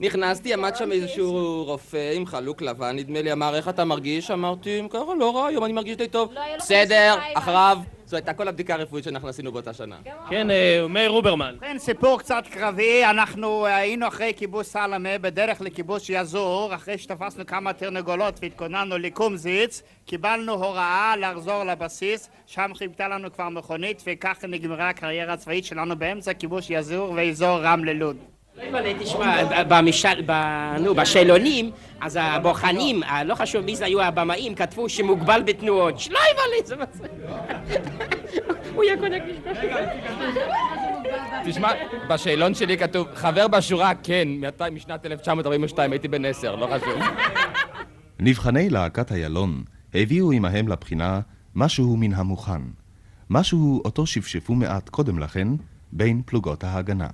נכנסתי, 0.00 0.54
עמד 0.54 0.76
שם 0.76 0.92
איזשהו 0.92 1.64
רופא 1.64 2.12
עם 2.14 2.26
חלוק 2.26 2.62
לבן, 2.62 2.96
נדמה 2.96 3.22
לי, 3.22 3.32
אמר, 3.32 3.56
איך 3.56 3.68
אתה 3.68 3.84
מרגיש? 3.84 4.30
אמרתי, 4.30 4.82
ככה, 4.90 5.14
לא 5.18 5.36
רע, 5.36 5.46
היום 5.46 5.64
אני 5.64 5.72
מרגיש 5.72 5.96
די 5.96 6.08
טוב. 6.08 6.34
בסדר, 6.58 7.14
אחריו. 7.34 7.78
זו 8.06 8.16
הייתה 8.16 8.34
כל 8.34 8.48
הבדיקה 8.48 8.74
הרפואית 8.74 9.04
שאנחנו 9.04 9.28
עשינו 9.28 9.52
באותה 9.52 9.72
שנה. 9.72 9.96
כן, 10.30 10.50
אה, 10.50 10.86
מאיר 10.88 11.10
רוברמן. 11.10 11.54
כן, 11.60 11.78
סיפור 11.78 12.18
קצת 12.18 12.44
קרבי, 12.50 13.04
אנחנו 13.04 13.66
אה, 13.66 13.76
היינו 13.76 14.08
אחרי 14.08 14.32
כיבוש 14.36 14.66
סלמה 14.66 15.18
בדרך 15.18 15.60
לכיבוש 15.60 16.10
יזור, 16.10 16.74
אחרי 16.74 16.98
שתפסנו 16.98 17.46
כמה 17.46 17.72
תרנגולות 17.72 18.38
והתכוננו 18.42 18.98
לקומזיץ, 18.98 19.82
קיבלנו 20.04 20.52
הוראה 20.52 21.14
לחזור 21.16 21.64
לבסיס, 21.64 22.30
שם 22.46 22.70
חיכתה 22.74 23.08
לנו 23.08 23.32
כבר 23.32 23.48
מכונית 23.48 24.02
וככה 24.06 24.46
נגמרה 24.46 24.88
הקריירה 24.88 25.32
הצבאית 25.32 25.64
שלנו 25.64 25.96
באמצע 25.96 26.34
כיבוש 26.34 26.70
יזור 26.70 27.12
ואזור 27.16 27.58
רמלה 27.62 27.92
אבל 28.70 28.92
תשמע, 28.98 29.36
במשל, 29.64 30.22
ב... 30.26 30.32
נו, 30.80 30.94
בשאלונים, 30.94 31.70
אז 32.00 32.18
הבוחנים, 32.22 33.02
ה- 33.02 33.24
לא 33.24 33.34
חשוב 33.34 33.64
מי 33.64 33.76
זה 33.76 33.84
היו 33.84 34.02
הבמאים, 34.02 34.54
כתבו 34.54 34.88
שמוגבל 34.88 35.42
בתנועות. 35.46 35.98
שליימלי, 36.00 36.56
זה 36.64 36.76
מצחיק. 36.76 37.10
הוא 38.74 38.84
יהיה 38.84 38.96
קונק 38.96 39.22
תשמע, 41.44 41.68
בשאלון 42.10 42.54
שלי 42.54 42.78
כתוב, 42.78 43.06
חבר 43.14 43.48
בשורה, 43.48 43.92
כן, 44.02 44.28
משנת 44.72 45.06
1942, 45.06 45.92
הייתי 45.92 46.08
בן 46.08 46.24
עשר, 46.24 46.56
לא 46.56 46.66
חשוב. 46.66 47.02
נבחני 48.20 48.70
להקת 48.70 49.12
איילון 49.12 49.62
הביאו 49.94 50.32
עמהם 50.32 50.68
לבחינה 50.68 51.20
משהו 51.54 51.96
מן 51.96 52.14
המוכן, 52.14 52.60
משהו 53.30 53.82
אותו 53.84 54.06
שפשפו 54.06 54.54
מעט 54.54 54.88
קודם 54.88 55.18
לכן 55.18 55.48
בין 55.92 56.22
פלוגות 56.26 56.64
ההגנה. 56.64 57.08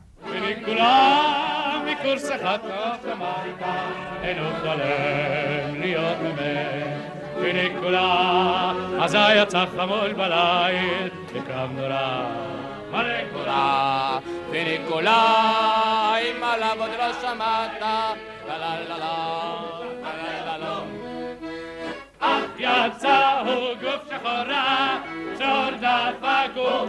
כולם 0.65 1.87
מקורס 1.87 2.31
אחד 2.31 2.59
כך 2.69 2.97
למטה, 3.05 3.89
אינו 4.23 4.51
חולם 4.61 5.81
להיות 5.81 6.17
ממך. 6.23 7.03
וניקולה, 7.41 8.73
אזי 9.01 9.35
יצא 9.43 9.65
חמול 9.77 10.13
בליל, 10.13 11.09
בקרב 11.35 11.71
נורא. 11.77 12.53
ניקולה, 13.03 14.19
וניקולה, 14.51 16.15
אם 16.19 16.45
עליו 16.45 16.77
עוד 16.79 16.91
לא 16.99 17.13
שמעת, 17.21 17.81
לה 17.81 18.15
לה 18.49 18.77
לה 18.89 18.99
לה 18.99 18.99
לה 20.03 20.45
לה 20.47 20.57
לה 20.59 20.81
אך 22.21 22.45
יצא 22.59 23.43
הוא 23.47 23.75
גוף 23.81 24.03
שחורה, 24.09 24.99
שור 26.12 26.12
דפקו, 26.12 26.88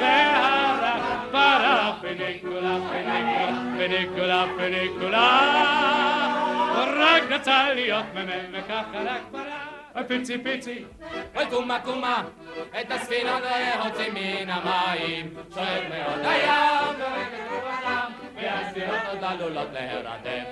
והרח 0.00 1.24
פרח, 1.32 1.94
פניקולה, 2.00 2.76
פניקולה, 2.90 3.66
פניקולה, 3.76 4.44
פניקולה, 4.56 5.28
רק 6.96 7.22
רצה 7.30 7.74
להיות 7.74 8.04
מ"מ 8.14 8.52
וככה 8.52 9.02
רק 9.04 9.22
ברח, 9.30 10.06
פיצי 10.08 10.38
פיצי. 10.42 10.84
אוי 11.36 11.46
קומה 11.50 11.80
קומה, 11.80 12.22
את 12.80 12.90
הספינה 12.90 13.38
להוציא 13.40 14.12
מן 14.12 14.50
המים, 14.50 15.34
שואל 15.54 15.82
מאוד 15.88 16.24
הים, 16.24 16.94
ורגע 16.98 17.38
רוח 17.50 18.10
והסירות 18.34 19.00
עוד 19.10 19.24
עלולות 19.24 19.68
להירדם. 19.72 20.44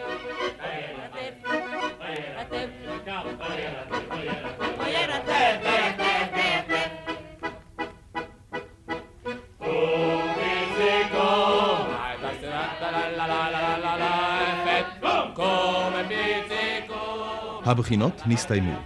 הבחינות 17.66 18.22
נסתיימו. 18.26 18.80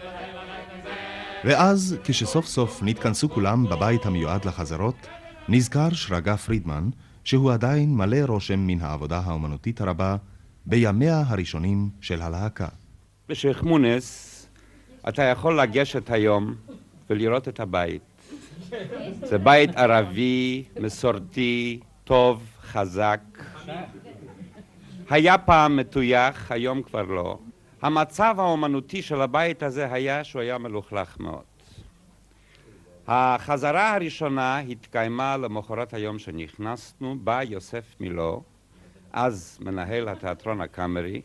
ואז, 1.45 1.97
כשסוף 2.03 2.45
סוף 2.45 2.79
נתכנסו 2.83 3.29
כולם 3.29 3.65
בבית 3.69 4.05
המיועד 4.05 4.45
לחזרות, 4.45 5.07
נזכר 5.49 5.89
שרגא 5.93 6.35
פרידמן 6.35 6.89
שהוא 7.23 7.51
עדיין 7.51 7.95
מלא 7.95 8.17
רושם 8.27 8.59
מן 8.59 8.81
העבודה 8.81 9.21
האומנותית 9.25 9.81
הרבה 9.81 10.15
בימיה 10.65 11.23
הראשונים 11.27 11.89
של 12.01 12.21
הלהקה. 12.21 12.67
בשייח' 13.29 13.63
מונס 13.63 14.31
אתה 15.09 15.23
יכול 15.23 15.61
לגשת 15.61 16.09
היום 16.09 16.55
ולראות 17.09 17.47
את 17.47 17.59
הבית. 17.59 18.01
זה 19.23 19.37
בית 19.37 19.75
ערבי, 19.75 20.63
מסורתי, 20.79 21.79
טוב, 22.03 22.43
חזק. 22.61 23.19
היה 25.09 25.37
פעם 25.37 25.75
מטויח, 25.75 26.51
היום 26.51 26.81
כבר 26.81 27.01
לא. 27.01 27.37
המצב 27.85 28.35
האומנותי 28.37 29.01
של 29.01 29.21
הבית 29.21 29.63
הזה 29.63 29.93
היה 29.93 30.23
שהוא 30.23 30.41
היה 30.41 30.57
מלוכלך 30.57 31.19
מאוד. 31.19 31.43
החזרה 33.07 33.95
הראשונה 33.95 34.57
התקיימה 34.59 35.37
למחרת 35.37 35.93
היום 35.93 36.19
שנכנסנו, 36.19 37.15
בא 37.23 37.43
יוסף 37.43 37.95
מילו, 37.99 38.43
אז 39.13 39.59
מנהל 39.61 40.09
התיאטרון 40.09 40.61
הקאמרי, 40.61 41.21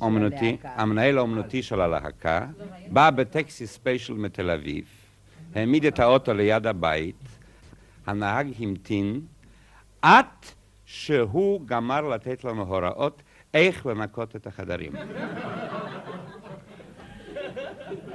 אומנותי. 0.00 0.56
המנהל 0.62 1.18
האומנותי 1.18 1.62
של 1.62 1.80
הלהקה, 1.80 2.46
בא 2.88 3.10
בטקסי 3.10 3.66
ספיישל 3.66 4.14
מתל 4.14 4.50
אביב, 4.50 4.84
העמיד 5.54 5.84
את 5.84 5.98
האוטו 5.98 6.34
ליד 6.34 6.66
הבית, 6.66 7.28
הנהג 8.06 8.52
המתין 8.58 9.20
עד 10.02 10.26
שהוא 10.84 11.60
גמר 11.66 12.08
לתת 12.08 12.44
לנו 12.44 12.62
הוראות 12.62 13.22
איך 13.54 13.86
לנקות 13.86 14.36
את 14.36 14.46
החדרים. 14.46 14.92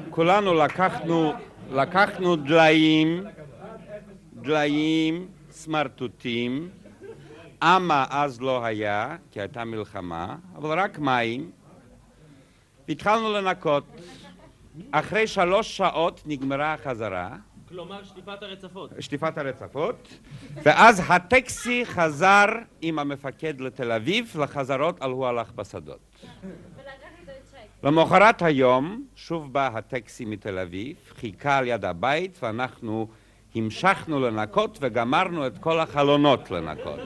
כולנו 0.09 0.53
לקחנו, 0.53 1.33
לקחנו 1.71 2.35
דליים, 2.35 3.23
דליים, 4.33 5.27
סמרטוטים, 5.51 6.69
אמה 7.63 8.05
אז 8.09 8.41
לא 8.41 8.65
היה, 8.65 9.15
כי 9.31 9.39
הייתה 9.41 9.65
מלחמה, 9.65 10.35
אבל 10.55 10.79
רק 10.79 10.99
מים, 10.99 11.51
והתחלנו 12.87 13.33
לנקות. 13.33 13.83
אחרי 14.91 15.27
שלוש 15.27 15.77
שעות 15.77 16.21
נגמרה 16.25 16.73
החזרה, 16.73 17.35
כלומר 17.75 18.03
שטיפת 18.03 18.43
הרצפות. 18.43 18.89
שטיפת 18.99 19.37
הרצפות, 19.37 20.07
ואז 20.63 21.03
הטקסי 21.07 21.85
חזר 21.85 22.45
עם 22.81 22.99
המפקד 22.99 23.61
לתל 23.61 23.91
אביב, 23.91 24.35
לחזרות 24.39 25.01
על 25.01 25.11
הוא 25.11 25.27
הלך 25.27 25.51
בשדות. 25.51 25.99
למחרת 27.83 28.41
היום 28.41 29.05
שוב 29.15 29.53
בא 29.53 29.69
הטקסי 29.73 30.25
מתל 30.25 30.59
אביב, 30.59 30.95
חיכה 31.15 31.57
על 31.57 31.67
יד 31.67 31.85
הבית 31.85 32.37
ואנחנו 32.43 33.07
המשכנו 33.55 34.19
לנקות 34.19 34.77
וגמרנו 34.81 35.47
את 35.47 35.57
כל 35.57 35.79
החלונות 35.79 36.51
לנקות. 36.51 36.99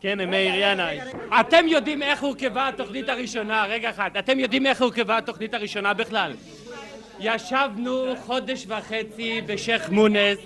כן, 0.00 0.30
מאיר 0.30 0.54
ינאי. 0.56 1.00
אתם 1.40 1.68
יודעים 1.68 2.02
איך 2.02 2.22
הורכבה 2.22 2.68
התוכנית 2.68 3.08
הראשונה, 3.08 3.66
רגע 3.68 3.90
אחד, 3.90 4.10
אתם 4.18 4.38
יודעים 4.38 4.66
איך 4.66 4.82
הורכבה 4.82 5.18
התוכנית 5.18 5.54
הראשונה 5.54 5.94
בכלל? 5.94 6.32
ישבנו 7.20 8.14
חודש 8.26 8.66
וחצי 8.68 9.40
בשייח' 9.46 9.90
מונס, 9.90 10.38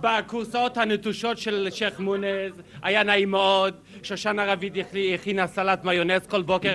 בכורסאות 0.00 0.76
הנטושות 0.76 1.38
של 1.38 1.68
שייח' 1.70 2.00
מונס, 2.00 2.52
היה 2.82 3.02
נעים 3.02 3.30
מאוד, 3.30 3.74
שושנה 4.02 4.52
רביד 4.52 4.76
הכינה 5.14 5.46
סלט 5.46 5.84
מיונז 5.84 6.26
כל 6.26 6.42
בוקר. 6.42 6.74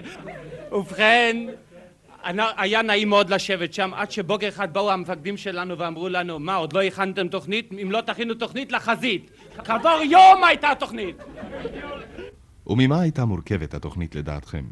ובכן, 0.72 1.38
היה 2.58 2.82
נעים 2.82 3.10
מאוד 3.10 3.30
לשבת 3.30 3.74
שם, 3.74 3.92
עד 3.94 4.12
שבוקר 4.12 4.48
אחד 4.48 4.74
באו 4.74 4.92
המפקדים 4.92 5.38
שלנו 5.38 5.78
ואמרו 5.78 6.10
לנו, 6.10 6.40
מה, 6.40 6.56
עוד 6.56 6.74
לא 6.74 6.82
הכנתם 6.82 7.28
תוכנית? 7.28 7.70
אם 7.82 7.92
לא 7.92 8.02
תכינו 8.02 8.34
תוכנית, 8.34 8.72
לחזית. 8.72 9.32
כעבור 9.64 10.02
יום 10.10 10.44
הייתה 10.44 10.70
תוכנית! 10.80 11.16
וממה 12.68 13.02
הייתה 13.02 13.26
מורכבת 13.26 13.74
התוכנית 13.74 14.16
לדעתכם? 14.16 14.66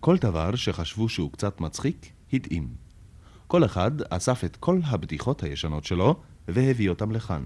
כל 0.00 0.16
דבר 0.16 0.54
שחשבו 0.54 1.08
שהוא 1.08 1.32
קצת 1.32 1.60
מצחיק, 1.60 2.06
התאים. 2.32 2.79
כל 3.50 3.64
אחד 3.64 3.90
אסף 4.10 4.44
את 4.44 4.56
כל 4.56 4.78
הבדיחות 4.84 5.42
הישנות 5.42 5.84
שלו 5.84 6.16
והביא 6.48 6.88
אותם 6.88 7.12
לכאן. 7.12 7.42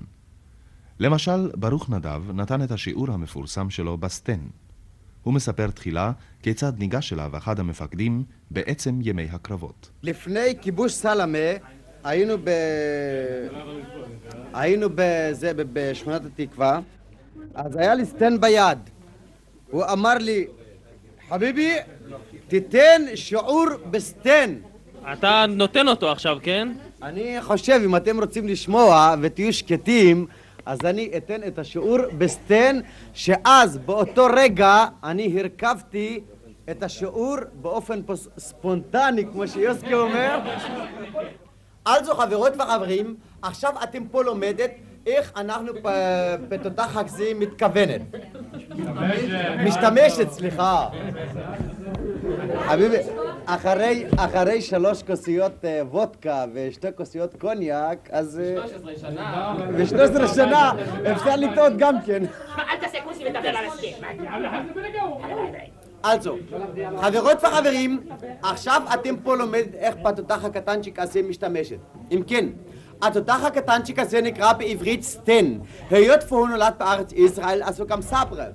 למשל, 1.00 1.50
ברוך 1.56 1.90
נדב 1.90 2.22
נתן 2.34 2.62
את 2.62 2.70
השיעור 2.70 3.10
המפורסם 3.10 3.70
שלו 3.70 3.98
בסטן. 3.98 4.40
הוא 5.22 5.34
מספר 5.34 5.70
תחילה 5.70 6.12
כיצד 6.42 6.72
ניגש 6.78 7.12
אליו 7.12 7.36
אחד 7.36 7.60
המפקדים 7.60 8.24
בעצם 8.50 8.98
ימי 9.02 9.28
הקרבות. 9.32 9.90
לפני 10.02 10.54
כיבוש 10.60 10.92
סלמה 10.92 11.38
היינו 12.04 12.34
ב... 12.44 12.50
היינו 14.54 14.88
בזה, 14.94 15.52
בשכונת 15.72 16.22
התקווה, 16.24 16.80
אז 17.54 17.76
היה 17.76 17.94
לי 17.94 18.04
סטן 18.06 18.40
ביד. 18.40 18.78
הוא 19.70 19.84
אמר 19.92 20.14
לי, 20.14 20.46
חביבי, 21.28 21.74
תיתן 22.48 23.02
שיעור 23.14 23.66
בסטן. 23.90 24.54
אתה 25.12 25.44
נותן 25.48 25.88
אותו 25.88 26.10
עכשיו, 26.12 26.38
כן? 26.42 26.68
אני 27.02 27.36
חושב, 27.42 27.80
אם 27.84 27.96
אתם 27.96 28.20
רוצים 28.20 28.48
לשמוע 28.48 29.14
ותהיו 29.20 29.52
שקטים, 29.52 30.26
אז 30.66 30.78
אני 30.84 31.10
אתן 31.16 31.40
את 31.46 31.58
השיעור 31.58 31.98
בסטן, 32.18 32.80
שאז, 33.14 33.78
באותו 33.78 34.26
רגע, 34.36 34.84
אני 35.04 35.40
הרכבתי 35.40 36.20
את 36.70 36.82
השיעור 36.82 37.36
באופן 37.54 38.02
פוס- 38.02 38.28
ספונטני, 38.38 39.24
כמו 39.32 39.48
שיוסקי 39.48 39.94
אומר. 39.94 40.38
also, 41.88 42.14
חברות 42.14 42.52
וחברים, 42.56 43.14
עכשיו 43.42 43.72
אתם 43.82 44.04
פה 44.10 44.22
לומדת 44.24 44.70
איך 45.06 45.32
אנחנו 45.36 45.72
בתותח 46.48 46.96
הכסי 46.96 47.34
מתכוונת. 47.34 48.00
משתמשת, 49.64 50.30
סליחה. 50.30 50.88
חביבי, 52.66 52.96
אחרי, 53.46 54.06
אחרי 54.16 54.62
שלוש 54.62 55.02
כוסיות 55.02 55.64
אה, 55.64 55.80
וודקה 55.90 56.44
ושתי 56.54 56.88
כוסיות 56.96 57.34
קוניאק, 57.40 58.08
אז... 58.12 58.40
אה, 58.40 58.68
13 58.68 58.92
שנה. 58.96 59.54
ו-13 59.72 60.34
שנה 60.34 60.72
אפשר 61.12 61.36
לטעות 61.36 61.72
גם 61.78 61.94
כן. 62.06 62.22
אל 62.58 62.76
תעשה 62.80 62.98
כוסי 63.04 63.24
ותדבר 63.26 63.48
על 63.48 63.64
הסכם. 63.66 64.04
also, 66.04 66.30
חברות 67.02 67.44
וחברים, 67.44 68.06
עכשיו 68.42 68.82
אתם 68.94 69.16
פה 69.16 69.36
לומד 69.36 69.64
איך 69.74 69.94
בתותח 70.02 70.44
הקטנצ'יק 70.44 70.98
הזה 70.98 71.22
משתמשת. 71.22 71.78
אם 72.12 72.22
כן, 72.26 72.46
התותח 73.02 73.40
הקטנצ'יק 73.44 73.98
הזה 73.98 74.20
נקרא 74.20 74.52
בעברית 74.52 75.02
סטן. 75.02 75.58
היות 75.90 76.20
והוא 76.28 76.48
נולד 76.48 76.74
בארץ 76.78 77.12
ישראל, 77.12 77.62
אז 77.62 77.80
הוא 77.80 77.88
גם 77.88 78.02
סברה. 78.02 78.46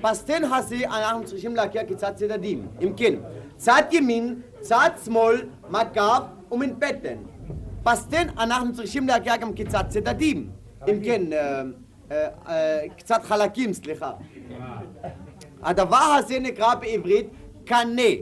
בסטן 0.00 0.44
הזה 0.44 0.76
אנחנו 0.86 1.24
צריכים 1.24 1.56
להכיר 1.56 1.82
כיצד 1.88 2.12
צדדים. 2.14 2.66
אם 2.82 2.92
כן, 2.96 3.14
צד 3.56 3.82
ימין, 3.90 4.40
צד 4.60 4.90
שמאל, 5.04 5.42
מגב 5.70 6.22
ומנפטן. 6.52 7.16
בסטן 7.82 8.26
אנחנו 8.38 8.72
צריכים 8.72 9.08
להכיר 9.08 9.36
גם 9.36 9.52
כיצד 9.52 9.84
צדדים. 9.88 10.50
אם 10.90 11.00
כן, 11.04 11.32
אה, 11.32 11.62
אה, 12.12 12.28
אה, 12.48 12.88
קצת 12.96 13.22
חלקים, 13.24 13.72
סליחה. 13.72 14.12
הדבר 15.62 15.96
הזה 15.96 16.38
נקרא 16.38 16.74
בעברית 16.74 17.26
קנה. 17.64 18.12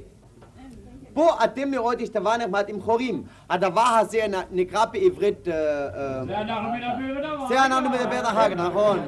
פה 1.15 1.45
אתם 1.45 1.71
לראות 1.71 2.01
יש 2.01 2.11
דבר 2.11 2.37
נחמד 2.37 2.65
עם 2.69 2.81
חורים. 2.81 3.23
הדבר 3.51 3.81
הזה 4.01 4.27
נקרא 4.51 4.85
בעברית... 4.85 5.49
אה, 5.49 5.55
אה, 5.55 6.25
זה 6.25 6.39
אנחנו 6.39 6.69
מדברים 6.73 7.15
זה 7.49 7.65
אנחנו 7.65 7.91
מדבר 7.91 8.23
אחר 8.23 8.55
כך, 8.55 8.61
נכון. 8.61 8.99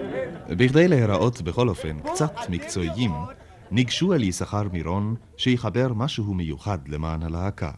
בכדי 0.48 0.88
להיראות 0.88 1.42
בכל 1.42 1.68
אופן 1.68 2.00
קצת 2.00 2.34
מקצועיים, 2.48 3.12
ניגשו 3.70 4.14
אל 4.14 4.22
יששכר 4.22 4.62
מירון 4.72 5.14
שיחבר 5.36 5.88
משהו 5.94 6.34
מיוחד 6.34 6.78
למען 6.88 7.22
הלהקה. 7.22 7.70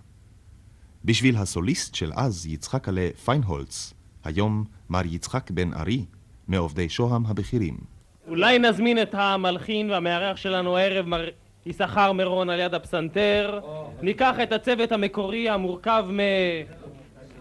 בשביל 1.04 1.36
הסוליסט 1.36 1.94
של 1.94 2.12
אז, 2.16 2.46
יצחק 2.46 2.88
עלה 2.88 3.08
פיינהולץ, 3.24 3.94
היום 4.24 4.64
מר 4.90 5.06
יצחק 5.06 5.50
בן 5.50 5.74
ארי, 5.74 6.04
מעובדי 6.48 6.88
שוהם 6.88 7.26
הבכירים. 7.26 7.76
אולי 8.28 8.58
נזמין 8.58 9.02
את 9.02 9.14
המלחין 9.14 9.90
והמארח 9.90 10.36
שלנו 10.36 10.76
הערב, 10.76 11.06
מר 11.06 11.28
יששכר 11.66 12.12
מירון 12.12 12.50
על 12.50 12.61
יד 12.61 12.74
הפסנתר. 12.74 13.61
ניקח 14.02 14.37
את 14.42 14.52
הצוות 14.52 14.92
המקורי 14.92 15.48
המורכב 15.48 16.05
מ... 16.11 16.20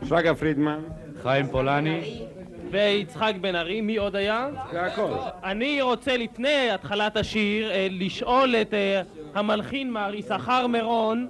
שרגא 0.09 0.33
פרידמן, 0.33 0.79
חיים 1.21 1.47
פולני. 1.47 2.21
ויצחק 2.71 3.33
בן 3.41 3.55
ארי, 3.55 3.81
מי 3.81 3.97
עוד 3.97 4.15
היה? 4.15 4.47
זה 4.71 4.81
הכל. 4.81 5.11
אני 5.43 5.81
רוצה 5.81 6.17
לפני 6.17 6.71
התחלת 6.71 7.17
השיר 7.17 7.71
אה, 7.71 7.87
לשאול 7.91 8.55
את 8.55 8.73
אה, 8.73 9.01
המלחין 9.35 9.91
מר 9.91 10.15
יששכר 10.15 10.67
מירון 10.67 11.27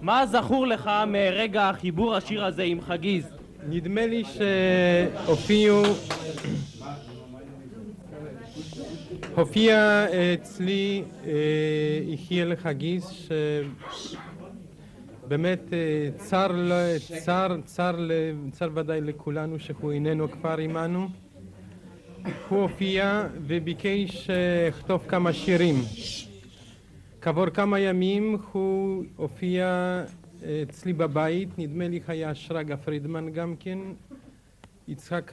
מה 0.00 0.26
זכור 0.26 0.66
לך 0.66 0.90
מרגע 1.06 1.70
חיבור 1.80 2.16
השיר 2.16 2.44
הזה 2.44 2.62
עם 2.62 2.80
חגיז? 2.80 3.28
נדמה 3.68 4.06
לי 4.06 4.22
שהופיעו... 4.24 5.82
הופיע 9.34 10.06
אצלי 10.34 11.04
אה, 11.26 11.32
יחיאל 12.06 12.56
חגיס, 12.56 13.28
שבאמת 15.26 15.72
אה, 15.72 16.08
צר, 16.16 16.50
צר, 17.24 17.56
צר, 17.64 17.96
צר 18.52 18.68
ודאי 18.74 19.00
לכולנו 19.00 19.58
שהוא 19.58 19.92
איננו 19.92 20.30
כבר 20.30 20.58
עמנו. 20.58 21.08
הוא 22.48 22.62
הופיע 22.62 23.26
וביקש 23.46 24.30
אה, 24.30 24.68
לכתוב 24.68 25.04
כמה 25.08 25.32
שירים. 25.32 25.74
כעבור 27.20 27.50
כמה 27.50 27.78
ימים 27.78 28.38
הוא 28.52 29.04
הופיע 29.16 29.66
אה, 30.44 30.62
אצלי 30.62 30.92
בבית, 30.92 31.48
נדמה 31.58 31.88
לי 31.88 32.00
היה 32.08 32.34
שרגא 32.34 32.76
פרידמן 32.76 33.30
גם 33.30 33.54
כן, 33.60 33.78
יצחק 34.88 35.32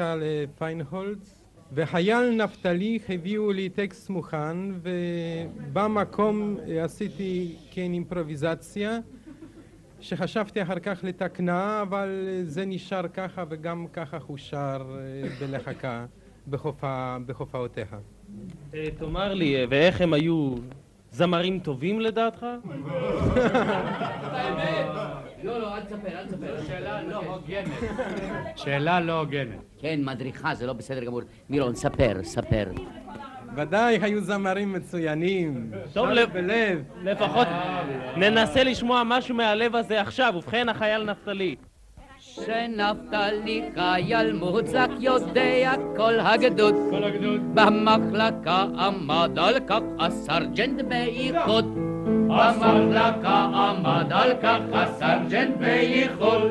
פיינהולץ, 0.57 1.36
וחייל 1.73 2.43
נפתלי 2.43 2.99
הביאו 3.09 3.51
לי 3.51 3.69
טקסט 3.69 4.09
מוכן, 4.09 4.57
ובמקום 4.81 6.57
עשיתי 6.83 7.55
כן 7.71 7.93
אימפרוביזציה, 7.93 8.99
שחשבתי 9.99 10.61
אחר 10.61 10.79
כך 10.79 10.99
לתקנה, 11.03 11.81
אבל 11.81 12.09
זה 12.43 12.65
נשאר 12.65 13.07
ככה 13.07 13.43
וגם 13.49 13.85
ככה 13.93 14.19
חושר 14.19 14.97
אה, 14.99 15.29
בלחקה 15.39 16.05
בחופה, 16.49 17.17
בחופעותיה. 17.25 17.85
אה, 18.73 18.85
תאמר 18.97 19.33
לי, 19.33 19.55
אה, 19.55 19.65
ואיך 19.69 20.01
הם 20.01 20.13
היו 20.13 20.55
זמרים 21.21 21.59
טובים 21.59 21.99
לדעתך? 22.01 22.45
לא, 25.43 25.59
לא, 25.59 25.75
אל 25.75 25.81
תספר, 25.81 26.19
אל 26.19 26.25
תספר. 26.27 26.57
שאלה 26.67 27.01
לא 27.03 27.15
הוגנת. 27.17 27.67
שאלה 28.55 28.99
לא 28.99 29.19
הוגנת. 29.19 29.57
כן, 29.79 29.99
מדריכה, 30.03 30.55
זה 30.55 30.67
לא 30.67 30.73
בסדר 30.73 31.03
גמור. 31.03 31.21
מירון, 31.49 31.75
ספר, 31.75 32.13
ספר. 32.23 32.65
ודאי 33.55 33.97
היו 34.01 34.21
זמרים 34.21 34.73
מצוינים. 34.73 35.71
טוב, 35.93 36.09
לב 36.09 36.15
לב- 36.15 36.33
בלב. 36.33 36.83
לפחות 37.03 37.47
ננסה 38.17 38.63
לשמוע 38.63 39.01
משהו 39.05 39.35
מהלב 39.35 39.75
הזה 39.75 40.01
עכשיו. 40.01 40.33
ובכן, 40.37 40.69
החייל 40.69 41.03
נפתלי. 41.03 41.55
שנפתלי 42.45 43.69
חייל 43.75 44.33
מוצלח 44.33 44.89
יודע 44.99 45.73
כל 45.97 46.19
הגדוד. 46.19 46.75
במחלקה 47.53 48.65
עמד 48.77 49.39
על 49.39 49.59
כך 49.67 49.81
הסרג'נט 49.99 50.81
בייחוד 50.81 51.65
במחלקה 52.27 53.49
עמד 53.53 54.13
על 54.13 54.31
כך 54.43 54.59
הסרג'נט 54.71 55.57
בייחוד 55.57 56.41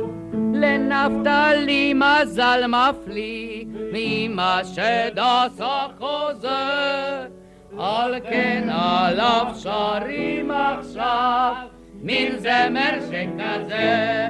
לנפתלי 0.55 1.95
מזל 1.95 2.65
מפליא 2.67 3.65
ממה 3.93 4.61
שדסה 4.65 5.87
חוזר 5.99 7.27
על 7.79 8.15
כן 8.31 8.69
עליו 8.71 9.47
שרים 9.55 10.51
עכשיו 10.51 11.76
מין 12.02 12.38
זמר 12.38 13.00
שכזה 13.02 14.28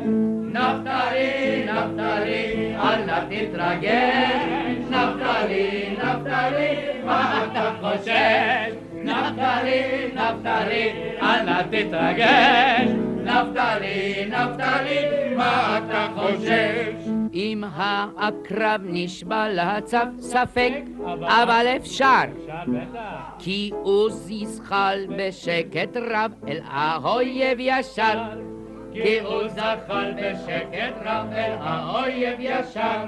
נפתלי, 0.53 1.65
נפתלי, 1.65 2.75
אל 2.75 3.05
נא 3.05 3.19
תתרגש 3.29 4.41
נפתלי, 4.89 5.95
נפתלי, 5.97 6.75
מה 7.05 7.45
אתה 7.51 7.71
חושש? 7.81 8.84
נפתלי, 9.06 10.10
נפתלי, 10.14 10.92
אל 11.22 11.42
נא 11.42 11.62
תתרגש 11.62 12.90
נפתלי, 13.26 14.26
נפתלי, 14.26 15.34
מה 15.36 15.78
אתה 15.78 16.08
חושש? 16.14 17.08
אם 17.34 17.64
העקרב 17.72 18.80
נשבע 18.84 19.48
לצו 19.48 19.96
ספק, 20.20 20.72
אבל 21.22 21.66
אפשר 21.76 22.24
כי 23.38 23.70
עוז 23.82 24.30
יזחל 24.30 25.06
בשקט 25.18 25.96
רב 25.96 26.32
אל 26.48 26.60
האויב 26.66 27.58
ישר 27.60 28.18
כי 28.92 29.20
עוז 29.20 29.52
זחל 29.52 30.12
בשקט 30.16 30.94
רב 31.04 31.26
אל 31.32 31.52
האויב 31.60 32.36
ישר 32.40 33.04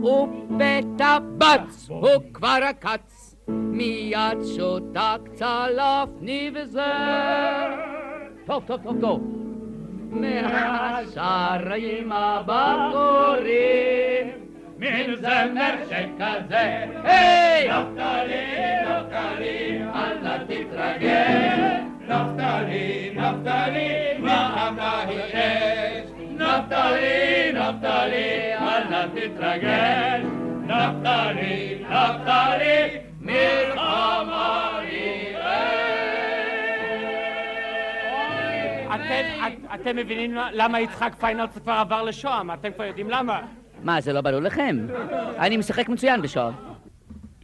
ופתע 0.00 1.18
בץ 1.38 1.86
הוא 1.88 2.22
כבר 2.34 2.58
עקץ 2.62 3.21
מיד 3.48 4.38
שותק 4.56 5.20
צלף 5.34 6.08
נבזר. 6.20 7.70
טוב 8.46 8.62
טוב 8.66 8.80
טוב 8.82 9.00
טוב. 9.00 9.22
מהשערים 10.10 12.12
הבחורים 12.12 13.50
מין 14.78 15.16
זמר 15.16 15.74
שכזה. 15.88 16.84
היי! 17.04 17.68
נפתלי, 17.68 18.44
נפתלי, 18.84 19.82
אל 19.94 20.18
נא 20.22 20.36
תתרגש 20.44 21.80
נפתלי, 22.08 23.10
נפתלי, 23.14 24.18
מה 24.18 24.70
אתה 24.74 24.92
חושש? 25.06 26.04
נפתלי, 26.30 27.52
נפתלי, 27.52 28.54
אל 28.54 28.84
נא 28.90 29.06
תתרגש 29.14 30.22
נפתלי, 30.66 31.78
נפתלי, 31.90 32.98
אתם- 38.94 39.46
את- 39.46 39.80
אתם 39.80 39.96
מבינים 39.96 40.34
למה 40.52 40.80
יצחק 40.80 41.14
פיינלס 41.20 41.58
כבר 41.62 41.72
עבר 41.72 42.02
לשוהם? 42.02 42.50
אתם 42.50 42.68
כבר 42.74 42.84
יודעים 42.84 43.10
למה. 43.10 43.40
מה, 43.82 44.00
זה 44.00 44.12
לא 44.12 44.20
ברור 44.20 44.40
לכם? 44.40 44.76
אני 45.38 45.56
משחק 45.56 45.88
מצוין 45.88 46.22
בשעון 46.22 46.54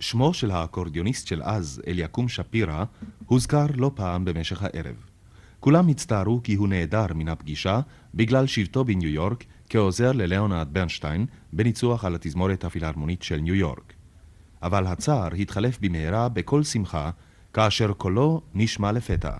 שמו 0.00 0.34
של 0.34 0.50
האקורדיוניסט 0.50 1.26
של 1.26 1.42
אז, 1.42 1.82
אליקים 1.86 2.28
שפירא, 2.28 2.84
הוזכר 3.26 3.66
לא 3.76 3.90
פעם 3.94 4.24
במשך 4.24 4.62
הערב. 4.62 4.94
כולם 5.60 5.88
הצטערו 5.88 6.40
כי 6.44 6.54
הוא 6.54 6.68
נעדר 6.68 7.06
מן 7.14 7.28
הפגישה 7.28 7.80
בגלל 8.14 8.46
שבתו 8.46 8.84
בניו 8.84 9.08
יורק 9.08 9.44
כעוזר 9.68 10.12
ללאונרד 10.12 10.68
ברנשטיין 10.72 11.26
בניצוח 11.52 12.04
על 12.04 12.14
התזמורת 12.14 12.64
הפילהרמונית 12.64 13.22
של 13.22 13.36
ניו 13.36 13.54
יורק. 13.54 13.92
אבל 14.62 14.86
הצער 14.86 15.28
התחלף 15.40 15.78
במהרה 15.80 16.28
בקול 16.28 16.62
שמחה, 16.62 17.10
כאשר 17.52 17.92
קולו 17.92 18.40
נשמע 18.54 18.92
לפתע. 18.92 19.30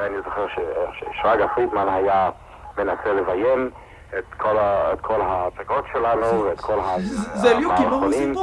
אני 0.00 0.16
זוכר 0.24 0.46
ש- 0.48 0.98
ששרגא 0.98 1.46
פרידמן 1.54 1.86
היה 1.88 2.30
מנסה 2.78 3.12
לביים 3.12 3.70
את 4.18 4.34
כל, 4.36 4.58
ה, 4.58 4.92
את 4.92 5.00
כל 5.00 5.20
ההצגות 5.20 5.84
שלנו 5.92 6.44
ואת 6.44 6.60
כל 6.60 6.72
עושה 7.34 7.56
המערכונים? 7.56 8.34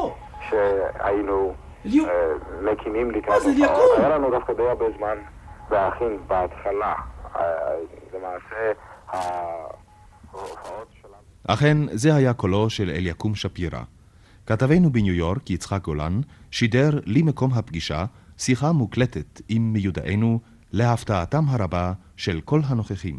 שהיינו 0.50 1.54
אה, 1.86 1.92
מקימים 2.62 3.12
לקראת? 3.12 3.42
היה 3.98 4.10
לנו 4.10 4.32
דווקא 4.32 4.54
די 4.54 4.68
הרבה 4.70 4.86
זמן 4.98 5.18
להכין 5.72 6.18
בהתחלה. 6.28 6.94
אה, 7.36 7.44
למעשה, 8.14 8.72
ההופעות 9.08 10.88
שלנו... 11.02 11.14
אכן, 11.48 11.78
זה 11.92 12.16
היה 12.16 12.34
קולו 12.34 12.70
של 12.70 12.90
אליקים 12.90 13.36
שפירא. 13.36 13.80
כתבנו 14.52 14.90
בניו 14.92 15.14
יורק, 15.14 15.50
יצחק 15.50 15.82
גולן, 15.82 16.22
שידר 16.52 16.90
למקום 17.06 17.50
הפגישה 17.56 18.06
שיחה 18.38 18.72
מוקלטת 18.72 19.42
עם 19.50 19.74
מיודענו 19.74 20.40
להפתעתם 20.74 21.44
הרבה 21.50 21.92
של 22.18 22.42
כל 22.46 22.60
הנוכחים. 22.70 23.16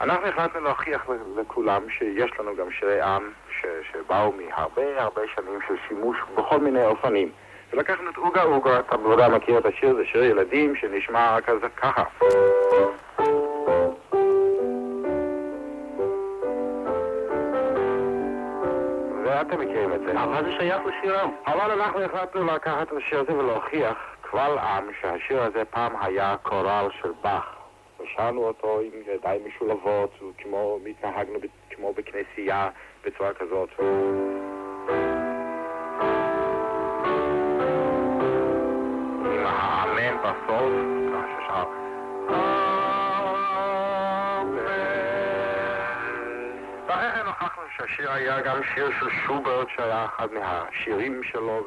אנחנו 0.00 0.26
החלטנו 0.26 0.60
להוכיח 0.60 1.02
לכולם 1.40 1.82
שיש 1.98 2.30
לנו 2.40 2.50
גם 2.58 2.66
שירי 2.80 3.02
עם 3.02 3.22
ש- 3.60 3.86
שבאו 3.92 4.32
מהרבה 4.32 5.02
הרבה 5.02 5.20
שנים 5.34 5.58
של 5.68 5.74
שימוש 5.88 6.16
בכל 6.38 6.60
מיני 6.60 6.84
אופנים. 6.84 7.28
ולקחנו 7.72 8.10
את 8.10 8.16
אוגה 8.16 8.42
אוגה, 8.42 8.80
אתה 8.80 8.96
בוודאי 8.96 9.30
מכיר 9.36 9.58
את 9.58 9.66
השיר, 9.66 9.94
זה 9.94 10.02
שיר 10.12 10.22
ילדים 10.24 10.74
שנשמע 10.80 11.38
כזה 11.46 11.68
ככה. 11.76 12.04
ואתם 19.36 19.60
מכירים 19.60 19.92
את 19.92 20.00
זה. 20.00 20.22
אבל 20.22 20.44
זה 20.44 20.52
שייך 20.58 20.80
לשירם. 20.86 21.30
אבל 21.46 21.80
אנחנו 21.80 22.02
החלטנו 22.02 22.44
לקחת 22.44 22.82
את 22.82 22.92
השיר 22.92 23.20
הזה 23.20 23.38
ולהוכיח 23.38 24.16
קבל 24.20 24.58
עם 24.58 24.90
שהשיר 25.00 25.42
הזה 25.42 25.64
פעם 25.64 25.92
היה 26.00 26.36
קורל 26.42 26.88
של 27.02 27.12
באך. 27.22 27.56
ושרנו 28.00 28.44
אותו 28.44 28.80
עם 28.80 29.14
ידיים 29.14 29.40
משולבות, 29.46 30.10
וכמו, 30.22 30.78
התנהגנו 30.90 31.38
כמו 31.70 31.92
בכנסייה 31.92 32.68
בצורה 33.04 33.34
כזאת. 33.34 33.68
עם 39.24 39.46
האמן 39.46 40.16
בסוף, 40.18 40.72
ככה 41.12 41.26
ששר. 41.46 41.85
שהשיר 47.76 48.12
היה 48.12 48.40
גם 48.40 48.60
שיר 48.74 48.90
של 49.00 49.10
שוברט, 49.26 49.68
שהיה 49.76 50.04
אחד 50.04 50.28
מהשירים 50.32 51.22
שלו, 51.24 51.66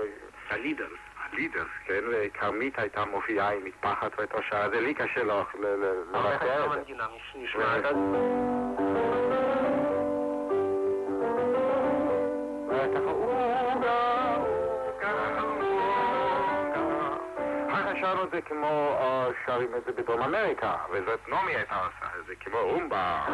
הלידרס, 0.50 1.00
הלידרס, 1.20 1.68
כן, 1.86 2.04
וכרמית 2.12 2.80
הייתה 2.80 3.06
מופיעה 3.06 3.54
עם 3.54 3.66
מטפחת 3.66 4.12
והייתה 4.18 4.38
שרה, 4.50 4.70
זה 4.70 4.82
לי 4.82 4.94
קשה 4.94 5.24
לא- 5.24 5.46
ל- 5.60 5.66
ל- 5.66 6.04
לבצע 6.14 6.66
את 6.66 6.86
זה. 6.86 6.94
שרנו 18.02 18.24
את 18.24 18.32
זה 18.32 18.42
כמו 18.42 18.98
אה, 19.00 19.28
שרים 19.46 19.70
את 19.78 19.84
זה 19.86 19.92
בדרום 19.92 20.22
אמריקה, 20.22 20.76
וזאת 20.92 21.30
נעמי 21.30 21.56
הייתה 21.56 21.76
עושה 21.76 22.06
את 22.20 22.26
זה 22.28 22.34
כמו 22.36 22.58
רומבה. 22.64 23.26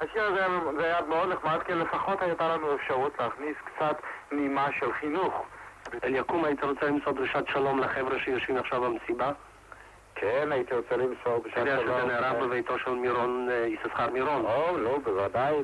השיר 0.00 0.22
הזה 0.24 0.46
זה 0.78 0.84
היה 0.84 1.00
מאוד 1.08 1.28
נחמד, 1.28 1.58
כי 1.66 1.74
לפחות 1.74 2.22
הייתה 2.22 2.48
לנו 2.48 2.74
אפשרות 2.74 3.12
להכניס 3.20 3.56
קצת 3.64 3.96
נימה 4.32 4.68
של 4.78 4.92
חינוך. 4.92 5.44
אליקים, 6.04 6.44
היית 6.44 6.64
רוצה 6.64 6.86
למסור 6.86 7.12
דרישת 7.12 7.44
שלום 7.48 7.80
לחבר'ה 7.80 8.18
שיושבים 8.18 8.56
עכשיו 8.56 8.80
במסיבה? 8.80 9.32
כן, 10.14 10.52
הייתי 10.52 10.74
רוצה 10.74 10.96
למסור 10.96 11.38
בשעת 11.38 11.52
אתה 11.52 11.70
יודע 11.70 11.82
שזה 11.82 12.04
נערך 12.04 12.42
בביתו 12.42 12.78
של 12.78 12.90
מירון, 12.90 13.48
אה, 13.50 13.66
יששכר 13.66 14.10
מירון. 14.10 14.44
או, 14.44 14.78
לא, 14.78 14.98
בוודאי, 15.04 15.56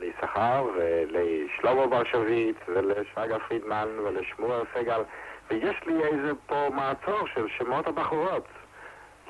ליששכר 0.00 0.64
ולשלמה 0.76 1.86
בר 1.86 2.04
שביט 2.04 2.56
ולשרגא 2.68 3.38
פרידמן 3.48 3.88
ולשמואל 4.04 4.60
סגל 4.74 5.02
ויש 5.50 5.76
לי 5.86 6.04
איזה 6.04 6.32
פה 6.46 6.68
מעצור 6.74 7.26
של 7.34 7.48
שמות 7.48 7.86
הבחורות. 7.86 8.46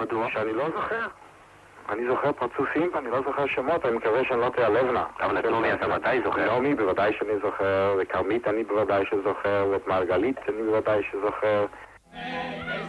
מדוע? 0.00 0.30
שאני 0.30 0.52
לא 0.52 0.70
זוכר. 0.70 1.06
אני 1.88 2.02
זוכר 2.08 2.32
פרצופים 2.32 2.90
ואני 2.94 3.10
לא 3.10 3.20
זוכר 3.26 3.46
שמות, 3.46 3.86
אני 3.86 3.96
מקווה 3.96 4.20
שאני 4.28 4.40
לא 4.40 4.48
תיעלבנה. 4.48 5.04
אבל 5.20 5.38
את 5.38 5.44
נעמי 5.44 5.72
אתה 5.72 5.86
ודאי 5.94 6.20
זוכר. 6.24 6.46
נעמי 6.46 6.74
בוודאי 6.74 7.12
שאני 7.18 7.32
זוכר, 7.42 7.96
וכרמית 7.98 8.48
אני 8.48 8.64
בוודאי 8.64 9.04
שזוכר, 9.10 9.66
ואת 9.70 9.86
מרגלית 9.86 10.36
אני 10.48 10.62
בוודאי 10.62 11.02
שזוכר. 11.10 11.66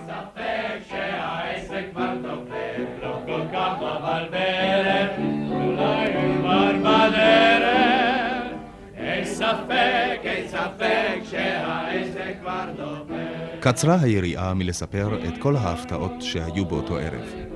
ספק 0.08 0.80
שהעסק 0.90 1.84
כבר 1.92 2.14
דופק, 2.22 3.04
לא 3.04 3.18
כל 3.26 3.42
כך 3.54 3.74
מבלבלת, 3.78 5.12
אולי 5.52 6.14
הוא 6.16 6.36
כבר 6.40 6.72
בדרך. 6.80 7.64
אין 8.98 9.26
ספק, 9.26 10.20
אין 10.24 10.48
ספק 10.48 11.20
שהעסק 11.24 12.34
כבר 12.42 12.66
דופק. 12.78 13.14
קצרה 13.60 13.96
היריעה 14.04 14.54
מלספר 14.54 15.08
את 15.28 15.42
כל 15.42 15.56
ההפתעות 15.56 16.12
שהיו 16.20 16.66
באותו 16.66 16.98
ערב. 16.98 17.53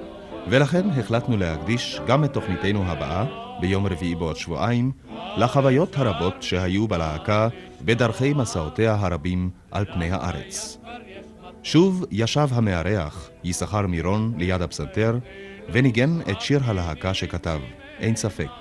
ולכן 0.49 0.89
החלטנו 0.89 1.37
להקדיש 1.37 1.99
גם 2.07 2.23
את 2.23 2.33
תוכניתנו 2.33 2.83
הבאה, 2.85 3.25
ביום 3.61 3.87
רביעי 3.87 4.15
בעוד 4.15 4.35
שבועיים, 4.35 4.91
לחוויות 5.37 5.97
הרבות 5.97 6.43
שהיו 6.43 6.87
בלהקה 6.87 7.47
בדרכי 7.81 8.33
מסעותיה 8.33 8.93
הרבים 8.99 9.49
על 9.71 9.85
פני 9.85 10.11
הארץ. 10.11 10.77
שוב 11.63 12.05
ישב 12.11 12.47
המארח, 12.51 13.29
יששכר 13.43 13.87
מירון, 13.87 14.33
ליד 14.37 14.61
הפסנתר, 14.61 15.17
וניגן 15.71 16.19
את 16.31 16.41
שיר 16.41 16.59
הלהקה 16.63 17.13
שכתב, 17.13 17.59
אין 17.99 18.15
ספק. 18.15 18.51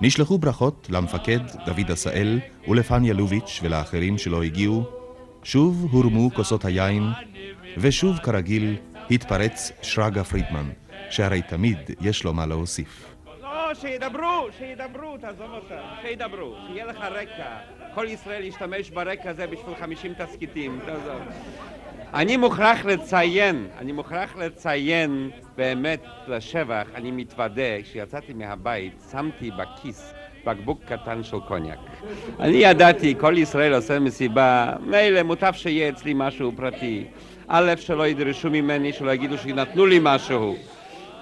נשלחו 0.00 0.38
ברכות 0.38 0.86
למפקד 0.90 1.40
דוד 1.66 1.90
עשאל 1.90 2.40
ולפניה 2.68 3.14
לוביץ' 3.14 3.60
ולאחרים 3.62 4.18
שלא 4.18 4.42
הגיעו, 4.42 4.84
שוב 5.42 5.86
הורמו 5.90 6.30
כוסות 6.34 6.64
היין, 6.64 7.04
ושוב 7.78 8.18
כרגיל 8.18 8.76
התפרץ 9.10 9.72
שרגא 9.82 10.22
פרידמן, 10.22 10.70
שהרי 11.10 11.42
תמיד 11.42 11.78
יש 12.00 12.24
לו 12.24 12.34
מה 12.34 12.46
להוסיף. 12.46 13.14
לא, 13.42 13.74
שידברו, 13.74 14.48
שידברו, 14.58 15.16
תעזוב 15.18 15.50
אותם, 15.50 15.82
שידברו, 16.02 16.54
שיהיה 16.66 16.86
לך 16.86 16.96
רקע. 16.96 17.56
כל 17.94 18.06
ישראל 18.08 18.44
ישתמש 18.44 18.90
ברקע 18.90 19.30
הזה 19.30 19.46
בשביל 19.46 19.74
50 19.80 20.14
תסכיתים, 20.14 20.80
תעזוב. 20.86 21.20
אני 22.14 22.36
מוכרח 22.36 22.84
לציין, 22.84 23.66
אני 23.78 23.92
מוכרח 23.92 24.36
לציין 24.36 25.30
באמת 25.56 26.00
לשבח, 26.28 26.86
אני 26.94 27.10
מתוודה, 27.10 27.82
כשיצאתי 27.82 28.32
מהבית 28.32 29.02
שמתי 29.12 29.50
בכיס 29.50 30.12
בקבוק 30.46 30.80
קטן 30.84 31.22
של 31.22 31.40
קוניאק. 31.48 31.78
אני 32.40 32.56
ידעתי, 32.56 33.14
כל 33.20 33.38
ישראל 33.38 33.74
עושה 33.74 33.98
מסיבה, 33.98 34.72
מילא, 34.80 35.22
מוטב 35.22 35.52
שיהיה 35.52 35.88
אצלי 35.88 36.12
משהו 36.16 36.52
פרטי. 36.56 37.06
א', 37.52 37.74
שלא 37.76 38.06
ידרשו 38.06 38.50
ממני, 38.50 38.92
שלא 38.92 39.10
יגידו 39.10 39.38
שנתנו 39.38 39.86
לי 39.86 39.98
משהו. 40.02 40.56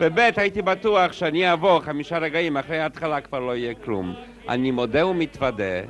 וב', 0.01 0.19
הייתי 0.37 0.63
בטוח 0.63 1.13
שאני 1.13 1.51
אעבור 1.51 1.81
חמישה 1.81 2.19
רגעים, 2.19 2.57
אחרי 2.57 2.79
ההתחלה 2.79 3.21
כבר 3.21 3.39
לא 3.39 3.57
יהיה 3.57 3.75
כלום. 3.75 4.15
אני 4.49 4.71
מודה 4.71 5.07
ומתוודה 5.07 5.81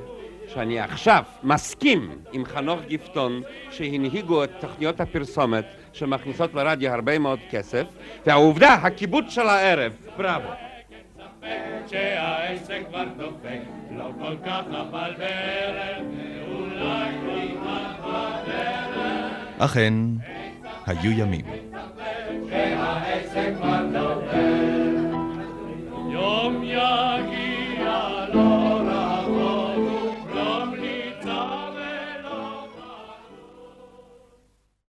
שאני 0.49 0.81
עכשיו 0.81 1.23
מסכים 1.43 2.11
עם 2.33 2.45
חנוך 2.45 2.81
גפטון 2.89 3.43
שהנהיגו 3.71 4.45
את 4.45 4.51
תוכניות 4.61 5.01
הפרסומת 5.01 5.65
שמכניסות 5.93 6.55
לרדיו 6.55 6.93
הרבה 6.93 7.19
מאוד 7.19 7.41
כסף, 7.51 7.87
והעובדה, 8.27 8.75
הכיבוד 8.75 9.31
של 9.31 9.49
הערב, 9.49 9.93
בראבו. 10.17 10.49
שהעסק 11.87 12.81
כבר 12.89 13.05
דופק, 13.17 13.61
לא 13.97 14.11
כל 14.21 14.35
כך 14.47 14.63
מבלבלת, 14.69 16.03
אולי 16.49 17.11
כבר 17.21 17.83
בדרך. 18.03 18.98
אכן, 19.59 19.95
היו 20.87 21.11
ימים. 21.13 21.45
יום 26.11 26.63
יגיע 26.65 28.27
לו 28.33 28.58